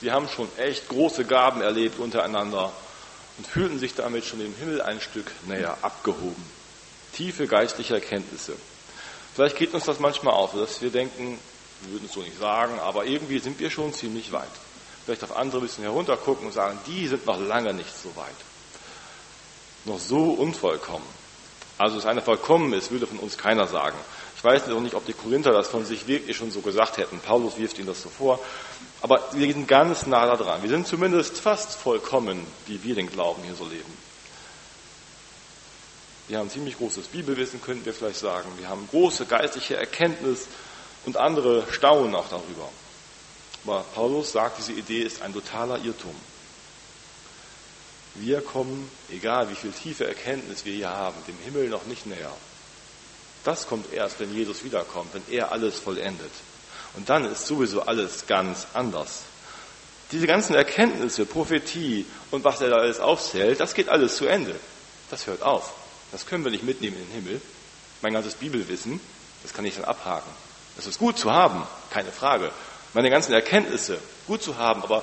Sie 0.00 0.10
haben 0.10 0.30
schon 0.30 0.48
echt 0.56 0.88
große 0.88 1.26
Gaben 1.26 1.60
erlebt 1.60 1.98
untereinander 1.98 2.72
und 3.36 3.46
fühlten 3.46 3.78
sich 3.78 3.94
damit 3.94 4.24
schon 4.24 4.40
im 4.40 4.54
Himmel 4.54 4.80
ein 4.80 5.02
Stück 5.02 5.30
näher 5.46 5.76
abgehoben. 5.82 6.50
Tiefe 7.12 7.46
geistliche 7.46 7.92
Erkenntnisse. 7.92 8.54
Vielleicht 9.34 9.58
geht 9.58 9.74
uns 9.74 9.84
das 9.84 10.00
manchmal 10.00 10.32
auf, 10.32 10.54
dass 10.54 10.80
wir 10.80 10.90
denken, 10.90 11.38
wir 11.84 11.94
würden 11.94 12.06
es 12.06 12.12
so 12.12 12.20
nicht 12.20 12.38
sagen, 12.38 12.78
aber 12.80 13.04
irgendwie 13.04 13.38
sind 13.38 13.58
wir 13.58 13.70
schon 13.70 13.92
ziemlich 13.92 14.32
weit. 14.32 14.48
Vielleicht 15.04 15.24
auf 15.24 15.36
andere 15.36 15.60
ein 15.60 15.66
bisschen 15.66 15.84
heruntergucken 15.84 16.46
und 16.46 16.52
sagen, 16.52 16.78
die 16.86 17.06
sind 17.08 17.26
noch 17.26 17.38
lange 17.38 17.74
nicht 17.74 17.94
so 17.96 18.14
weit. 18.16 18.34
Noch 19.84 19.98
so 19.98 20.32
unvollkommen. 20.32 21.06
Also, 21.76 21.96
dass 21.96 22.06
einer 22.06 22.22
vollkommen 22.22 22.72
ist, 22.72 22.90
würde 22.90 23.06
von 23.06 23.18
uns 23.18 23.36
keiner 23.36 23.66
sagen. 23.66 23.98
Ich 24.36 24.44
weiß 24.44 24.66
noch 24.68 24.80
nicht, 24.80 24.94
ob 24.94 25.04
die 25.06 25.12
Korinther 25.12 25.52
das 25.52 25.68
von 25.68 25.84
sich 25.84 26.06
wirklich 26.06 26.36
schon 26.36 26.50
so 26.50 26.60
gesagt 26.60 26.98
hätten. 26.98 27.18
Paulus 27.18 27.58
wirft 27.58 27.78
ihnen 27.78 27.88
das 27.88 28.00
so 28.02 28.08
vor. 28.08 28.38
Aber 29.02 29.22
wir 29.32 29.52
sind 29.52 29.66
ganz 29.68 30.06
nah 30.06 30.26
da 30.26 30.36
dran. 30.36 30.62
Wir 30.62 30.70
sind 30.70 30.86
zumindest 30.86 31.38
fast 31.38 31.74
vollkommen, 31.74 32.46
wie 32.66 32.82
wir 32.82 32.94
den 32.94 33.10
Glauben 33.10 33.42
hier 33.42 33.54
so 33.54 33.64
leben. 33.66 33.92
Wir 36.28 36.38
haben 36.38 36.48
ziemlich 36.48 36.78
großes 36.78 37.08
Bibelwissen, 37.08 37.60
könnten 37.60 37.84
wir 37.84 37.92
vielleicht 37.92 38.20
sagen. 38.20 38.48
Wir 38.56 38.68
haben 38.68 38.88
große 38.90 39.26
geistliche 39.26 39.76
Erkenntnis 39.76 40.46
und 41.06 41.16
andere 41.16 41.64
staunen 41.70 42.14
auch 42.14 42.28
darüber. 42.28 42.68
Aber 43.64 43.84
Paulus 43.94 44.32
sagt, 44.32 44.58
diese 44.58 44.72
Idee 44.72 45.02
ist 45.02 45.22
ein 45.22 45.32
totaler 45.32 45.78
Irrtum. 45.78 46.14
Wir 48.16 48.40
kommen, 48.42 48.90
egal 49.10 49.50
wie 49.50 49.54
viel 49.54 49.72
tiefe 49.72 50.06
Erkenntnis 50.06 50.64
wir 50.64 50.74
hier 50.74 50.90
haben, 50.90 51.16
dem 51.26 51.38
Himmel 51.44 51.68
noch 51.68 51.86
nicht 51.86 52.06
näher. 52.06 52.32
Das 53.42 53.66
kommt 53.66 53.92
erst, 53.92 54.20
wenn 54.20 54.32
Jesus 54.32 54.64
wiederkommt, 54.64 55.12
wenn 55.14 55.22
er 55.30 55.50
alles 55.52 55.78
vollendet. 55.78 56.30
Und 56.96 57.08
dann 57.08 57.24
ist 57.24 57.46
sowieso 57.46 57.82
alles 57.82 58.26
ganz 58.26 58.66
anders. 58.72 59.22
Diese 60.12 60.26
ganzen 60.26 60.54
Erkenntnisse, 60.54 61.26
Prophetie 61.26 62.06
und 62.30 62.44
was 62.44 62.60
er 62.60 62.70
da 62.70 62.76
alles 62.76 63.00
aufzählt, 63.00 63.58
das 63.58 63.74
geht 63.74 63.88
alles 63.88 64.16
zu 64.16 64.26
Ende. 64.26 64.54
Das 65.10 65.26
hört 65.26 65.42
auf. 65.42 65.74
Das 66.12 66.26
können 66.26 66.44
wir 66.44 66.52
nicht 66.52 66.64
mitnehmen 66.64 66.96
in 66.96 67.06
den 67.06 67.24
Himmel. 67.24 67.40
Mein 68.00 68.12
ganzes 68.12 68.34
Bibelwissen, 68.34 69.00
das 69.42 69.52
kann 69.52 69.64
ich 69.64 69.74
dann 69.74 69.84
abhaken. 69.84 70.30
Das 70.76 70.86
ist 70.86 70.98
gut 70.98 71.18
zu 71.18 71.32
haben, 71.32 71.62
keine 71.90 72.10
Frage. 72.10 72.50
Meine 72.92 73.10
ganzen 73.10 73.32
Erkenntnisse, 73.32 73.98
gut 74.26 74.42
zu 74.42 74.56
haben, 74.56 74.82
aber 74.82 75.02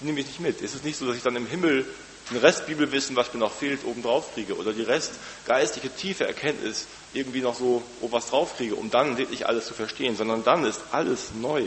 nehme 0.00 0.20
ich 0.20 0.26
nicht 0.26 0.40
mit. 0.40 0.62
Es 0.62 0.74
ist 0.74 0.84
nicht 0.84 0.98
so, 0.98 1.06
dass 1.06 1.16
ich 1.16 1.22
dann 1.22 1.36
im 1.36 1.46
Himmel 1.46 1.86
den 2.30 2.38
Rest 2.38 2.66
Bibelwissen, 2.66 3.16
was 3.16 3.32
mir 3.34 3.40
noch 3.40 3.52
fehlt, 3.52 3.84
oben 3.84 4.02
drauf 4.02 4.32
kriege 4.34 4.56
oder 4.56 4.72
die 4.72 4.82
Rest 4.82 5.12
geistige 5.46 5.94
tiefe 5.94 6.26
Erkenntnis 6.26 6.86
irgendwie 7.12 7.42
noch 7.42 7.54
so 7.54 7.82
was 8.00 8.28
drauf 8.28 8.56
kriege, 8.56 8.74
um 8.76 8.90
dann 8.90 9.18
wirklich 9.18 9.46
alles 9.46 9.66
zu 9.66 9.74
verstehen, 9.74 10.16
sondern 10.16 10.42
dann 10.42 10.64
ist 10.64 10.80
alles 10.92 11.32
neu. 11.38 11.64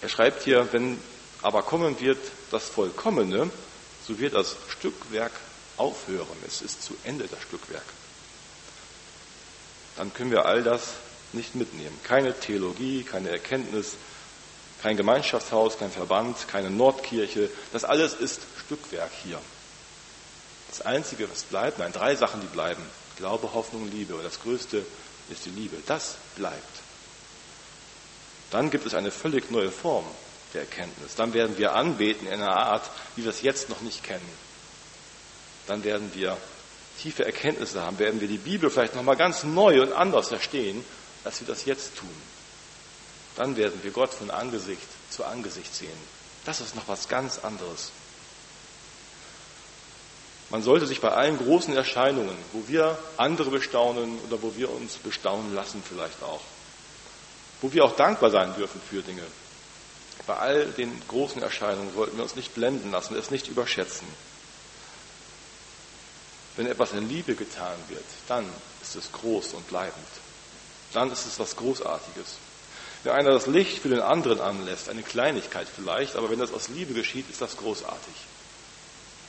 Er 0.00 0.08
schreibt 0.08 0.44
hier, 0.44 0.68
wenn 0.72 0.98
aber 1.42 1.62
kommen 1.62 2.00
wird 2.00 2.18
das 2.50 2.68
Vollkommene, 2.68 3.50
so 4.06 4.18
wird 4.18 4.34
das 4.34 4.56
Stückwerk 4.68 5.32
aufhören. 5.76 6.26
Es 6.46 6.62
ist 6.62 6.82
zu 6.82 6.96
Ende 7.04 7.26
das 7.28 7.40
Stückwerk. 7.42 7.84
Dann 10.00 10.14
können 10.14 10.30
wir 10.30 10.46
all 10.46 10.62
das 10.62 10.94
nicht 11.34 11.54
mitnehmen. 11.54 11.94
Keine 12.04 12.32
Theologie, 12.32 13.02
keine 13.02 13.28
Erkenntnis, 13.28 13.96
kein 14.80 14.96
Gemeinschaftshaus, 14.96 15.76
kein 15.76 15.90
Verband, 15.90 16.48
keine 16.48 16.70
Nordkirche. 16.70 17.50
Das 17.74 17.84
alles 17.84 18.14
ist 18.14 18.40
Stückwerk 18.64 19.10
hier. 19.22 19.38
Das 20.70 20.80
Einzige, 20.80 21.30
was 21.30 21.42
bleibt, 21.42 21.78
nein, 21.78 21.92
drei 21.92 22.16
Sachen, 22.16 22.40
die 22.40 22.46
bleiben. 22.46 22.82
Glaube, 23.18 23.52
Hoffnung, 23.52 23.90
Liebe. 23.90 24.14
Und 24.14 24.24
das 24.24 24.40
Größte 24.40 24.86
ist 25.28 25.44
die 25.44 25.50
Liebe. 25.50 25.76
Das 25.86 26.14
bleibt. 26.34 26.80
Dann 28.50 28.70
gibt 28.70 28.86
es 28.86 28.94
eine 28.94 29.10
völlig 29.10 29.50
neue 29.50 29.70
Form 29.70 30.06
der 30.54 30.62
Erkenntnis. 30.62 31.14
Dann 31.14 31.34
werden 31.34 31.58
wir 31.58 31.74
anbeten 31.74 32.26
in 32.26 32.40
einer 32.40 32.56
Art, 32.56 32.90
wie 33.16 33.24
wir 33.24 33.30
es 33.30 33.42
jetzt 33.42 33.68
noch 33.68 33.82
nicht 33.82 34.02
kennen. 34.02 34.32
Dann 35.66 35.84
werden 35.84 36.10
wir 36.14 36.38
tiefe 37.02 37.24
Erkenntnisse 37.24 37.80
haben, 37.82 37.98
werden 37.98 38.20
wir 38.20 38.28
die 38.28 38.38
Bibel 38.38 38.70
vielleicht 38.70 38.94
nochmal 38.94 39.16
ganz 39.16 39.44
neu 39.44 39.82
und 39.82 39.92
anders 39.92 40.28
verstehen, 40.28 40.84
als 41.24 41.40
wir 41.40 41.46
das 41.46 41.64
jetzt 41.64 41.96
tun 41.96 42.08
dann 43.40 43.56
werden 43.56 43.82
wir 43.82 43.90
Gott 43.90 44.12
von 44.12 44.30
Angesicht 44.30 44.86
zu 45.08 45.24
Angesicht 45.24 45.74
sehen. 45.74 45.98
Das 46.44 46.60
ist 46.60 46.76
noch 46.76 46.88
was 46.88 47.08
ganz 47.08 47.38
anderes. 47.38 47.90
Man 50.50 50.62
sollte 50.62 50.86
sich 50.86 51.00
bei 51.00 51.10
allen 51.10 51.38
großen 51.38 51.74
Erscheinungen, 51.74 52.36
wo 52.52 52.68
wir 52.68 52.98
andere 53.16 53.50
bestaunen 53.50 54.18
oder 54.28 54.42
wo 54.42 54.56
wir 54.56 54.70
uns 54.70 54.96
bestaunen 54.96 55.54
lassen 55.54 55.82
vielleicht 55.88 56.22
auch, 56.22 56.42
wo 57.62 57.72
wir 57.72 57.84
auch 57.84 57.96
dankbar 57.96 58.30
sein 58.30 58.54
dürfen 58.56 58.80
für 58.90 59.00
Dinge, 59.00 59.22
bei 60.26 60.36
all 60.36 60.66
den 60.66 61.00
großen 61.08 61.40
Erscheinungen 61.40 61.94
sollten 61.94 62.16
wir 62.16 62.24
uns 62.24 62.36
nicht 62.36 62.54
blenden 62.54 62.90
lassen, 62.90 63.16
es 63.16 63.30
nicht 63.30 63.48
überschätzen. 63.48 64.06
Wenn 66.56 66.66
etwas 66.66 66.92
in 66.92 67.08
Liebe 67.08 67.34
getan 67.34 67.76
wird, 67.88 68.04
dann 68.28 68.46
ist 68.82 68.96
es 68.96 69.12
groß 69.12 69.54
und 69.54 69.68
bleibend. 69.68 69.94
Dann 70.92 71.10
ist 71.10 71.26
es 71.26 71.38
was 71.38 71.56
Großartiges. 71.56 72.36
Wenn 73.02 73.12
einer 73.12 73.30
das 73.30 73.46
Licht 73.46 73.78
für 73.78 73.88
den 73.88 74.00
anderen 74.00 74.40
anlässt, 74.40 74.88
eine 74.88 75.02
Kleinigkeit 75.02 75.66
vielleicht, 75.74 76.16
aber 76.16 76.28
wenn 76.30 76.38
das 76.38 76.52
aus 76.52 76.68
Liebe 76.68 76.92
geschieht, 76.92 77.30
ist 77.30 77.40
das 77.40 77.56
großartig. 77.56 78.14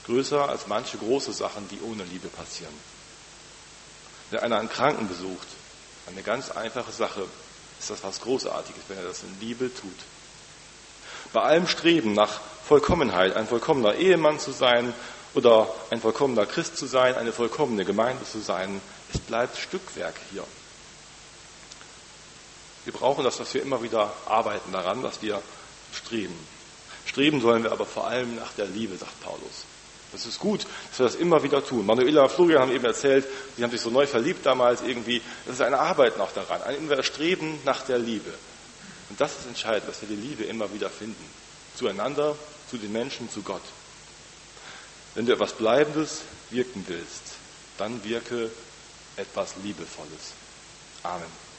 Größer 0.05 0.49
als 0.49 0.67
manche 0.67 0.97
große 0.97 1.31
Sachen, 1.31 1.67
die 1.69 1.79
ohne 1.81 2.03
Liebe 2.03 2.27
passieren. 2.27 2.73
Wenn 4.31 4.39
einer 4.39 4.59
einen 4.59 4.69
Kranken 4.69 5.07
besucht, 5.07 5.47
eine 6.07 6.23
ganz 6.23 6.49
einfache 6.49 6.91
Sache, 6.91 7.25
ist 7.79 7.89
das 7.89 8.03
was 8.03 8.21
Großartiges, 8.21 8.83
wenn 8.87 8.97
er 8.97 9.05
das 9.05 9.23
in 9.23 9.39
Liebe 9.39 9.73
tut. 9.73 9.97
Bei 11.33 11.41
allem 11.41 11.67
Streben 11.67 12.13
nach 12.13 12.41
Vollkommenheit, 12.67 13.35
ein 13.35 13.47
vollkommener 13.47 13.95
Ehemann 13.95 14.39
zu 14.39 14.51
sein 14.51 14.93
oder 15.33 15.67
ein 15.89 16.01
vollkommener 16.01 16.45
Christ 16.45 16.77
zu 16.77 16.85
sein, 16.85 17.15
eine 17.15 17.31
vollkommene 17.31 17.85
Gemeinde 17.85 18.23
zu 18.25 18.39
sein, 18.39 18.81
es 19.13 19.19
bleibt 19.19 19.57
Stückwerk 19.57 20.15
hier. 20.31 20.43
Wir 22.83 22.93
brauchen 22.93 23.23
das, 23.23 23.37
dass 23.37 23.53
wir 23.53 23.61
immer 23.61 23.83
wieder 23.83 24.11
arbeiten 24.25 24.71
daran, 24.71 25.03
dass 25.03 25.21
wir 25.21 25.41
streben. 25.93 26.35
Streben 27.05 27.41
sollen 27.41 27.63
wir 27.63 27.71
aber 27.71 27.85
vor 27.85 28.07
allem 28.07 28.35
nach 28.35 28.53
der 28.53 28.65
Liebe, 28.65 28.97
sagt 28.97 29.21
Paulus. 29.21 29.65
Das 30.11 30.25
ist 30.25 30.39
gut, 30.39 30.65
dass 30.89 30.99
wir 30.99 31.05
das 31.05 31.15
immer 31.15 31.41
wieder 31.43 31.63
tun. 31.63 31.85
Manuela 31.85 32.23
und 32.23 32.31
Florian 32.31 32.61
haben 32.61 32.71
eben 32.71 32.83
erzählt, 32.83 33.25
die 33.57 33.63
haben 33.63 33.71
sich 33.71 33.79
so 33.79 33.89
neu 33.89 34.05
verliebt 34.07 34.45
damals 34.45 34.81
irgendwie. 34.81 35.21
Das 35.45 35.55
ist 35.55 35.61
eine 35.61 35.79
Arbeit 35.79 36.17
noch 36.17 36.33
daran, 36.33 36.61
ein 36.63 37.03
Streben 37.03 37.59
nach 37.63 37.81
der 37.85 37.97
Liebe. 37.97 38.31
Und 39.09 39.21
das 39.21 39.39
ist 39.39 39.47
entscheidend, 39.47 39.87
dass 39.87 40.01
wir 40.01 40.09
die 40.09 40.21
Liebe 40.21 40.43
immer 40.43 40.73
wieder 40.73 40.89
finden. 40.89 41.23
Zueinander, 41.75 42.35
zu 42.69 42.77
den 42.77 42.91
Menschen, 42.91 43.29
zu 43.29 43.41
Gott. 43.41 43.61
Wenn 45.13 45.25
du 45.25 45.33
etwas 45.33 45.53
Bleibendes 45.53 46.21
wirken 46.51 46.85
willst, 46.87 47.33
dann 47.77 48.03
wirke 48.03 48.49
etwas 49.17 49.55
Liebevolles. 49.63 50.33
Amen. 51.03 51.41